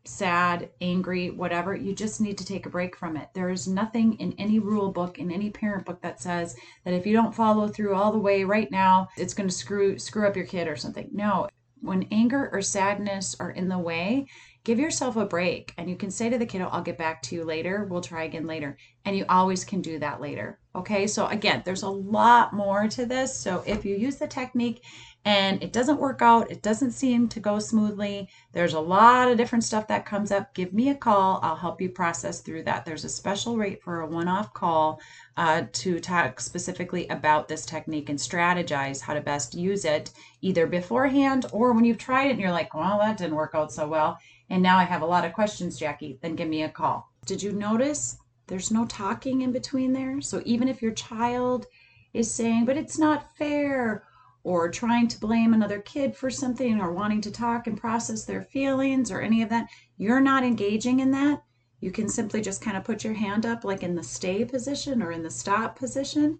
sad, 0.09 0.69
angry, 0.81 1.29
whatever, 1.29 1.75
you 1.75 1.93
just 1.93 2.19
need 2.19 2.37
to 2.37 2.45
take 2.45 2.65
a 2.65 2.69
break 2.69 2.95
from 2.95 3.15
it. 3.15 3.29
There 3.33 3.49
is 3.49 3.67
nothing 3.67 4.13
in 4.15 4.33
any 4.37 4.59
rule 4.59 4.91
book, 4.91 5.19
in 5.19 5.31
any 5.31 5.49
parent 5.49 5.85
book 5.85 6.01
that 6.01 6.21
says 6.21 6.55
that 6.83 6.93
if 6.93 7.05
you 7.05 7.13
don't 7.13 7.35
follow 7.35 7.67
through 7.67 7.95
all 7.95 8.11
the 8.11 8.19
way 8.19 8.43
right 8.43 8.69
now, 8.71 9.09
it's 9.17 9.33
going 9.33 9.47
to 9.47 9.55
screw 9.55 9.97
screw 9.99 10.27
up 10.27 10.35
your 10.35 10.45
kid 10.45 10.67
or 10.67 10.75
something. 10.75 11.09
No. 11.11 11.47
When 11.81 12.07
anger 12.11 12.49
or 12.51 12.61
sadness 12.61 13.37
are 13.39 13.51
in 13.51 13.69
the 13.69 13.77
way, 13.77 14.27
give 14.65 14.79
yourself 14.79 15.15
a 15.15 15.25
break 15.25 15.73
and 15.77 15.89
you 15.89 15.95
can 15.95 16.11
say 16.11 16.29
to 16.29 16.37
the 16.37 16.45
kiddo, 16.45 16.67
I'll 16.67 16.81
get 16.81 16.97
back 16.97 17.21
to 17.23 17.35
you 17.35 17.45
later. 17.45 17.87
We'll 17.89 18.01
try 18.01 18.23
again 18.23 18.45
later. 18.45 18.77
And 19.05 19.15
you 19.15 19.25
always 19.29 19.63
can 19.63 19.81
do 19.81 19.97
that 19.99 20.19
later. 20.19 20.59
Okay. 20.75 21.07
So 21.07 21.27
again, 21.27 21.61
there's 21.63 21.83
a 21.83 21.89
lot 21.89 22.53
more 22.53 22.87
to 22.89 23.05
this. 23.05 23.37
So 23.37 23.63
if 23.65 23.85
you 23.85 23.95
use 23.95 24.17
the 24.17 24.27
technique 24.27 24.83
and 25.25 25.61
it 25.61 25.73
doesn't 25.73 25.99
work 25.99 26.21
out, 26.21 26.49
it 26.49 26.61
doesn't 26.61 26.91
seem 26.91 27.27
to 27.27 27.39
go 27.39 27.59
smoothly, 27.59 28.29
there's 28.53 28.73
a 28.73 28.79
lot 28.79 29.29
of 29.29 29.37
different 29.37 29.63
stuff 29.63 29.87
that 29.87 30.05
comes 30.05 30.31
up, 30.31 30.53
give 30.53 30.73
me 30.73 30.89
a 30.89 30.95
call. 30.95 31.39
I'll 31.43 31.55
help 31.55 31.81
you 31.81 31.89
process 31.89 32.41
through 32.41 32.63
that. 32.63 32.85
There's 32.85 33.05
a 33.05 33.09
special 33.09 33.57
rate 33.57 33.83
for 33.83 34.01
a 34.01 34.07
one 34.07 34.27
off 34.27 34.53
call 34.53 34.99
uh, 35.37 35.63
to 35.73 35.99
talk 35.99 36.39
specifically 36.39 37.07
about 37.09 37.47
this 37.47 37.65
technique 37.65 38.09
and 38.09 38.17
strategize 38.17 39.01
how 39.01 39.13
to 39.13 39.21
best 39.21 39.53
use 39.53 39.85
it 39.85 40.11
either 40.41 40.65
beforehand 40.65 41.45
or 41.51 41.73
when 41.73 41.85
you've 41.85 41.97
tried 41.97 42.27
it 42.27 42.31
and 42.31 42.39
you're 42.39 42.51
like, 42.51 42.73
well, 42.73 42.99
that 42.99 43.17
didn't 43.17 43.35
work 43.35 43.51
out 43.53 43.71
so 43.71 43.87
well 43.87 44.17
and 44.49 44.63
now 44.63 44.77
I 44.77 44.83
have 44.83 45.01
a 45.01 45.07
lot 45.07 45.25
of 45.25 45.33
questions, 45.33 45.79
Jaci, 45.79 46.19
then 46.21 46.35
give 46.35 46.47
me 46.47 46.63
a 46.63 46.69
call. 46.69 47.11
Did 47.25 47.43
you 47.43 47.51
notice 47.51 48.17
there's 48.47 48.71
no 48.71 48.85
talking 48.85 49.41
in 49.41 49.51
between 49.51 49.93
there? 49.93 50.21
So 50.21 50.41
even 50.45 50.67
if 50.67 50.81
your 50.81 50.91
child 50.93 51.67
is 52.13 52.33
saying, 52.33 52.65
but 52.65 52.77
it's 52.77 52.97
not 52.97 53.35
fair, 53.37 54.03
or 54.49 54.67
trying 54.67 55.07
to 55.07 55.19
blame 55.19 55.53
another 55.53 55.79
kid 55.79 56.15
for 56.15 56.31
something, 56.31 56.81
or 56.81 56.91
wanting 56.91 57.21
to 57.21 57.29
talk 57.29 57.67
and 57.67 57.79
process 57.79 58.25
their 58.25 58.41
feelings, 58.41 59.11
or 59.11 59.21
any 59.21 59.43
of 59.43 59.49
that, 59.49 59.69
you're 59.97 60.19
not 60.19 60.43
engaging 60.43 61.01
in 61.01 61.11
that. 61.11 61.43
You 61.81 61.91
can 61.91 62.09
simply 62.09 62.41
just 62.41 62.59
kind 62.59 62.75
of 62.75 62.83
put 62.83 63.03
your 63.03 63.13
hand 63.13 63.45
up, 63.45 63.63
like 63.63 63.83
in 63.83 63.93
the 63.93 64.01
stay 64.01 64.43
position 64.43 65.03
or 65.03 65.11
in 65.11 65.21
the 65.21 65.29
stop 65.29 65.77
position. 65.77 66.39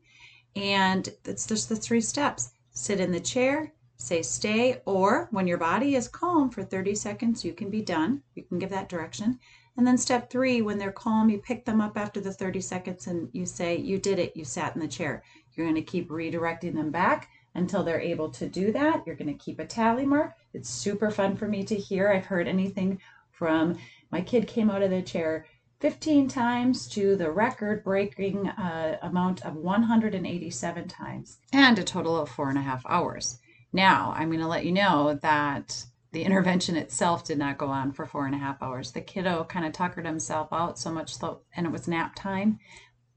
And 0.55 1.07
it's 1.23 1.45
just 1.45 1.69
the 1.69 1.75
three 1.75 2.01
steps 2.01 2.49
sit 2.71 2.99
in 2.99 3.11
the 3.11 3.19
chair, 3.19 3.73
say 3.97 4.23
stay, 4.23 4.81
or 4.87 5.27
when 5.29 5.45
your 5.45 5.59
body 5.59 5.95
is 5.95 6.07
calm 6.07 6.49
for 6.49 6.63
30 6.63 6.95
seconds, 6.95 7.45
you 7.45 7.53
can 7.53 7.69
be 7.69 7.83
done. 7.83 8.23
You 8.33 8.41
can 8.41 8.57
give 8.57 8.71
that 8.71 8.89
direction. 8.89 9.37
And 9.77 9.85
then 9.85 9.99
step 9.99 10.31
three, 10.31 10.63
when 10.63 10.79
they're 10.79 10.91
calm, 10.91 11.29
you 11.29 11.37
pick 11.37 11.63
them 11.63 11.79
up 11.79 11.95
after 11.95 12.19
the 12.19 12.33
30 12.33 12.59
seconds 12.59 13.05
and 13.05 13.29
you 13.33 13.45
say, 13.45 13.77
You 13.77 13.99
did 13.99 14.17
it, 14.17 14.35
you 14.35 14.45
sat 14.45 14.73
in 14.73 14.81
the 14.81 14.87
chair. 14.87 15.21
You're 15.53 15.67
going 15.67 15.75
to 15.75 15.83
keep 15.83 16.09
redirecting 16.09 16.73
them 16.73 16.89
back 16.89 17.29
until 17.59 17.83
they're 17.83 18.01
able 18.01 18.29
to 18.31 18.47
do 18.47 18.71
that. 18.71 19.03
You're 19.05 19.15
going 19.15 19.27
to 19.27 19.45
keep 19.45 19.59
a 19.59 19.65
tally 19.65 20.05
mark. 20.05 20.33
It's 20.53 20.69
super 20.69 21.11
fun 21.11 21.35
for 21.35 21.47
me 21.47 21.63
to 21.65 21.75
hear. 21.75 22.09
I've 22.09 22.25
heard 22.25 22.47
anything 22.47 22.99
from 23.31 23.77
my 24.11 24.21
kid 24.21 24.47
came 24.47 24.71
out 24.71 24.81
of 24.81 24.89
the 24.89 25.01
chair 25.01 25.45
15 25.81 26.27
times 26.27 26.87
to 26.87 27.15
the 27.15 27.31
record 27.31 27.83
breaking 27.83 28.47
uh, 28.47 28.97
amount 29.01 29.45
of 29.45 29.55
187 29.55 30.87
times 30.87 31.37
and 31.53 31.79
a 31.79 31.83
total 31.83 32.17
of 32.19 32.29
four 32.29 32.49
and 32.49 32.57
a 32.57 32.61
half 32.61 32.83
hours. 32.85 33.39
Now, 33.71 34.13
I'm 34.15 34.29
going 34.29 34.41
to 34.41 34.47
let 34.47 34.65
you 34.65 34.71
know 34.71 35.19
that 35.21 35.85
the 36.11 36.23
intervention 36.23 36.75
itself 36.75 37.23
did 37.23 37.37
not 37.37 37.59
go 37.59 37.67
on 37.67 37.91
for 37.91 38.05
four 38.05 38.25
and 38.25 38.33
a 38.33 38.39
half 38.39 38.61
hours. 38.63 38.91
The 38.91 39.01
kiddo 39.01 39.43
kind 39.43 39.65
of 39.65 39.73
tuckered 39.73 40.05
himself 40.05 40.49
out 40.51 40.79
so 40.79 40.91
much 40.91 41.15
so, 41.15 41.41
and 41.55 41.67
it 41.67 41.71
was 41.71 41.87
nap 41.87 42.15
time. 42.15 42.59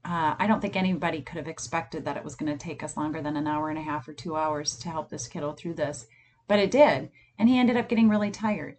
Uh, 0.05 0.35
I 0.37 0.47
don't 0.47 0.59
think 0.61 0.75
anybody 0.75 1.21
could 1.21 1.37
have 1.37 1.47
expected 1.47 2.03
that 2.05 2.17
it 2.17 2.23
was 2.23 2.35
going 2.35 2.51
to 2.51 2.57
take 2.57 2.83
us 2.83 2.97
longer 2.97 3.21
than 3.21 3.37
an 3.37 3.47
hour 3.47 3.69
and 3.69 3.79
a 3.79 3.83
half 3.83 4.07
or 4.07 4.13
two 4.13 4.35
hours 4.35 4.75
to 4.79 4.89
help 4.89 5.09
this 5.09 5.27
kiddo 5.27 5.53
through 5.53 5.75
this, 5.75 6.07
but 6.47 6.59
it 6.59 6.71
did. 6.71 7.09
And 7.39 7.47
he 7.47 7.57
ended 7.57 7.77
up 7.77 7.87
getting 7.87 8.09
really 8.09 8.31
tired. 8.31 8.77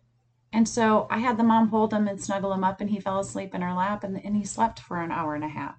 And 0.53 0.69
so 0.69 1.07
I 1.11 1.19
had 1.19 1.37
the 1.37 1.43
mom 1.43 1.69
hold 1.69 1.93
him 1.93 2.07
and 2.07 2.23
snuggle 2.23 2.53
him 2.53 2.63
up, 2.63 2.81
and 2.81 2.91
he 2.91 3.01
fell 3.01 3.19
asleep 3.19 3.55
in 3.55 3.63
her 3.63 3.73
lap, 3.73 4.05
and, 4.05 4.23
and 4.25 4.37
he 4.37 4.45
slept 4.45 4.79
for 4.79 5.01
an 5.01 5.11
hour 5.11 5.35
and 5.35 5.45
a 5.45 5.49
half. 5.49 5.77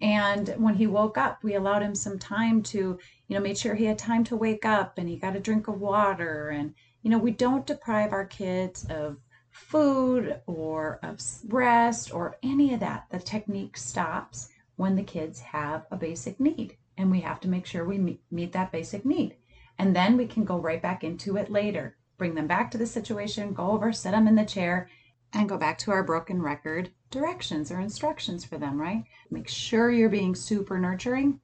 And 0.00 0.54
when 0.58 0.74
he 0.74 0.86
woke 0.86 1.16
up, 1.16 1.42
we 1.42 1.54
allowed 1.54 1.82
him 1.82 1.94
some 1.94 2.18
time 2.18 2.62
to, 2.64 2.98
you 3.28 3.34
know, 3.34 3.40
made 3.40 3.56
sure 3.56 3.74
he 3.74 3.86
had 3.86 3.98
time 3.98 4.24
to 4.24 4.36
wake 4.36 4.64
up 4.64 4.98
and 4.98 5.08
he 5.08 5.16
got 5.16 5.36
a 5.36 5.40
drink 5.40 5.68
of 5.68 5.80
water. 5.80 6.50
And, 6.50 6.74
you 7.02 7.10
know, 7.10 7.18
we 7.18 7.30
don't 7.30 7.66
deprive 7.66 8.12
our 8.12 8.26
kids 8.26 8.84
of 8.90 9.16
food 9.50 10.38
or 10.46 11.00
of 11.02 11.18
rest 11.48 12.12
or 12.12 12.36
any 12.42 12.74
of 12.74 12.80
that. 12.80 13.06
The 13.10 13.18
technique 13.18 13.78
stops 13.78 14.50
when 14.76 14.96
the 14.96 15.02
kids 15.02 15.40
have 15.40 15.86
a 15.90 15.96
basic 15.96 16.38
need. 16.38 16.76
And 16.96 17.10
we 17.10 17.20
have 17.20 17.40
to 17.40 17.48
make 17.48 17.66
sure 17.66 17.84
we 17.84 18.18
meet 18.30 18.52
that 18.52 18.72
basic 18.72 19.04
need. 19.04 19.36
And 19.78 19.94
then 19.94 20.16
we 20.16 20.26
can 20.26 20.44
go 20.44 20.58
right 20.58 20.80
back 20.80 21.04
into 21.04 21.36
it 21.36 21.50
later. 21.50 21.96
Bring 22.16 22.34
them 22.34 22.46
back 22.46 22.70
to 22.70 22.78
the 22.78 22.86
situation, 22.86 23.52
go 23.52 23.72
over, 23.72 23.92
sit 23.92 24.12
them 24.12 24.26
in 24.26 24.34
the 24.34 24.44
chair, 24.44 24.88
and 25.32 25.48
go 25.48 25.58
back 25.58 25.76
to 25.78 25.90
our 25.90 26.02
broken 26.02 26.40
record 26.40 26.90
directions 27.10 27.70
or 27.70 27.80
instructions 27.80 28.44
for 28.44 28.56
them, 28.56 28.80
right? 28.80 29.04
Make 29.30 29.48
sure 29.48 29.90
you're 29.90 30.08
being 30.08 30.34
super 30.34 30.78
nurturing. 30.78 31.40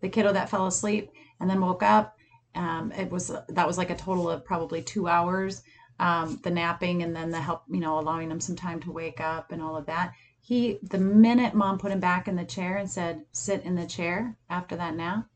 The 0.00 0.08
kiddo 0.08 0.32
that 0.32 0.50
fell 0.50 0.66
asleep 0.66 1.10
and 1.40 1.48
then 1.48 1.60
woke 1.60 1.82
up, 1.82 2.16
um, 2.54 2.92
it 2.92 3.10
was 3.10 3.30
that 3.48 3.66
was 3.66 3.78
like 3.78 3.90
a 3.90 3.96
total 3.96 4.28
of 4.28 4.44
probably 4.44 4.82
two 4.82 5.06
hours. 5.06 5.62
Um, 6.00 6.38
the 6.44 6.50
napping 6.50 7.02
and 7.02 7.14
then 7.14 7.30
the 7.30 7.40
help, 7.40 7.64
you 7.68 7.80
know, 7.80 7.98
allowing 7.98 8.28
them 8.28 8.40
some 8.40 8.54
time 8.54 8.78
to 8.80 8.92
wake 8.92 9.20
up 9.20 9.50
and 9.50 9.60
all 9.60 9.76
of 9.76 9.86
that. 9.86 10.12
He, 10.48 10.78
the 10.82 10.96
minute 10.96 11.52
mom 11.52 11.76
put 11.76 11.92
him 11.92 12.00
back 12.00 12.26
in 12.26 12.36
the 12.36 12.42
chair 12.42 12.78
and 12.78 12.88
said, 12.88 13.26
sit 13.32 13.64
in 13.64 13.74
the 13.74 13.84
chair 13.84 14.38
after 14.48 14.76
that 14.76 14.96
nap, 14.96 15.28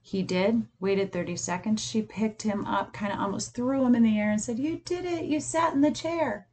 he 0.00 0.22
did, 0.22 0.66
waited 0.80 1.12
30 1.12 1.36
seconds. 1.36 1.84
She 1.84 2.00
picked 2.00 2.40
him 2.40 2.64
up, 2.64 2.94
kind 2.94 3.12
of 3.12 3.18
almost 3.18 3.54
threw 3.54 3.84
him 3.84 3.94
in 3.94 4.04
the 4.04 4.18
air 4.18 4.30
and 4.30 4.40
said, 4.40 4.58
You 4.58 4.78
did 4.78 5.04
it. 5.04 5.26
You 5.26 5.38
sat 5.38 5.74
in 5.74 5.82
the 5.82 5.90
chair 5.90 6.48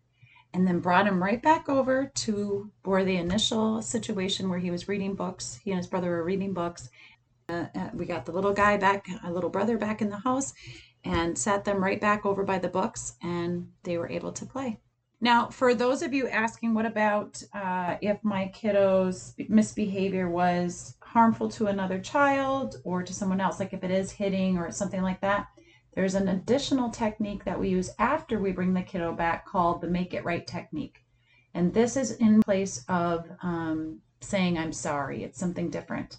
and 0.53 0.67
then 0.67 0.81
brought 0.81 1.07
him 1.07 1.23
right 1.23 1.41
back 1.41 1.69
over 1.69 2.11
to 2.15 2.69
where 2.83 3.05
the 3.05 3.15
initial 3.15 3.81
situation 3.81 4.49
where 4.49 4.59
he 4.59 4.71
was 4.71 4.89
reading 4.89 5.15
books. 5.15 5.61
He 5.63 5.71
and 5.71 5.77
his 5.77 5.87
brother 5.87 6.09
were 6.09 6.25
reading 6.25 6.51
books. 6.51 6.89
Uh, 7.47 7.67
uh, 7.73 7.91
we 7.93 8.03
got 8.05 8.25
the 8.25 8.33
little 8.33 8.51
guy 8.51 8.75
back, 8.75 9.07
a 9.23 9.31
little 9.31 9.49
brother 9.49 9.77
back 9.77 10.01
in 10.01 10.09
the 10.09 10.17
house, 10.17 10.53
and 11.05 11.39
sat 11.39 11.63
them 11.63 11.81
right 11.81 12.01
back 12.01 12.25
over 12.25 12.43
by 12.43 12.59
the 12.59 12.67
books, 12.67 13.13
and 13.23 13.71
they 13.83 13.97
were 13.97 14.09
able 14.09 14.33
to 14.33 14.45
play. 14.45 14.81
Now, 15.23 15.49
for 15.49 15.75
those 15.75 16.01
of 16.01 16.15
you 16.15 16.27
asking, 16.27 16.73
what 16.73 16.87
about 16.87 17.41
uh, 17.53 17.97
if 18.01 18.23
my 18.23 18.47
kiddo's 18.47 19.35
misbehavior 19.47 20.27
was 20.27 20.97
harmful 21.01 21.47
to 21.49 21.67
another 21.67 21.99
child 21.99 22.77
or 22.83 23.03
to 23.03 23.13
someone 23.13 23.39
else, 23.39 23.59
like 23.59 23.71
if 23.71 23.83
it 23.83 23.91
is 23.91 24.11
hitting 24.11 24.57
or 24.57 24.71
something 24.71 25.03
like 25.03 25.21
that? 25.21 25.45
There's 25.93 26.15
an 26.15 26.29
additional 26.29 26.89
technique 26.89 27.45
that 27.45 27.59
we 27.59 27.69
use 27.69 27.91
after 27.99 28.39
we 28.39 28.51
bring 28.51 28.73
the 28.73 28.81
kiddo 28.81 29.13
back 29.13 29.45
called 29.45 29.81
the 29.81 29.87
make 29.87 30.15
it 30.15 30.25
right 30.25 30.47
technique. 30.47 31.03
And 31.53 31.71
this 31.71 31.97
is 31.97 32.13
in 32.13 32.41
place 32.41 32.83
of 32.87 33.29
um, 33.43 33.99
saying, 34.21 34.57
I'm 34.57 34.73
sorry. 34.73 35.23
It's 35.23 35.39
something 35.39 35.69
different. 35.69 36.17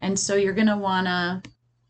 And 0.00 0.16
so 0.16 0.36
you're 0.36 0.52
going 0.52 0.68
to 0.68 0.76
want 0.76 1.06
to 1.06 1.42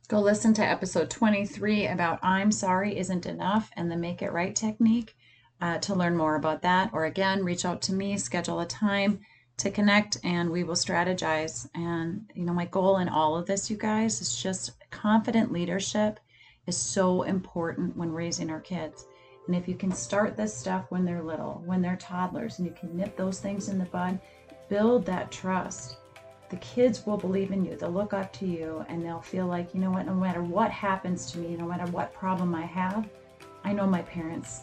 go 0.09 0.21
listen 0.21 0.55
to 0.55 0.63
episode 0.63 1.11
23 1.11 1.89
about 1.89 2.21
I'm 2.23 2.53
sorry 2.53 2.97
isn't 2.97 3.27
enough 3.27 3.71
and 3.77 3.91
the 3.91 3.97
make 3.97 4.23
it 4.23 4.33
right 4.33 4.55
technique 4.55 5.15
uh, 5.61 5.79
to 5.79 5.95
learn 5.95 6.17
more 6.17 6.37
about 6.37 6.63
that. 6.63 6.91
Or 6.93 7.05
again, 7.05 7.45
reach 7.45 7.65
out 7.65 7.83
to 7.83 7.93
me, 7.93 8.19
schedule 8.19 8.61
a 8.61 8.67
time 8.67 9.21
to 9.57 9.71
connect, 9.71 10.19
and 10.25 10.51
we 10.51 10.65
will 10.65 10.75
strategize. 10.75 11.69
And, 11.75 12.31
you 12.35 12.45
know, 12.45 12.53
my 12.53 12.67
goal 12.67 12.99
in 12.99 13.09
all 13.09 13.37
of 13.37 13.47
this, 13.47 13.71
you 13.71 13.77
guys, 13.77 14.21
is 14.21 14.41
just 14.43 14.73
confident 14.91 15.53
leadership 15.53 16.21
is 16.67 16.77
so 16.77 17.23
important 17.23 17.97
when 17.97 18.13
raising 18.13 18.51
our 18.51 18.61
kids. 18.61 19.07
And 19.47 19.55
if 19.55 19.69
you 19.69 19.75
can 19.75 19.93
start 19.93 20.37
this 20.37 20.57
stuff 20.57 20.87
when 20.89 21.05
they're 21.05 21.23
little, 21.23 21.63
when 21.67 21.83
they're 21.83 21.97
toddlers, 21.97 22.59
and 22.59 22.67
you 22.67 22.75
can 22.79 22.97
nip 22.97 23.17
those 23.17 23.41
things 23.41 23.69
in 23.69 23.79
the 23.79 23.85
bud, 23.85 24.19
build 24.69 25.05
that 25.07 25.31
trust. 25.31 25.99
The 26.49 26.57
kids 26.57 27.05
will 27.05 27.17
believe 27.17 27.53
in 27.53 27.65
you. 27.65 27.77
They'll 27.77 27.91
look 27.91 28.13
up 28.13 28.33
to 28.35 28.47
you 28.47 28.85
and 28.89 29.05
they'll 29.05 29.21
feel 29.21 29.47
like, 29.47 29.75
you 29.75 29.81
know 29.81 29.91
what, 29.91 30.07
no 30.07 30.15
matter 30.15 30.43
what 30.43 30.71
happens 30.71 31.31
to 31.33 31.39
me, 31.39 31.57
no 31.57 31.67
matter 31.67 31.91
what 31.93 32.15
problem 32.15 32.55
I 32.55 32.63
have, 32.63 33.09
I 33.65 33.73
know 33.73 33.87
my 33.87 34.03
parents, 34.03 34.63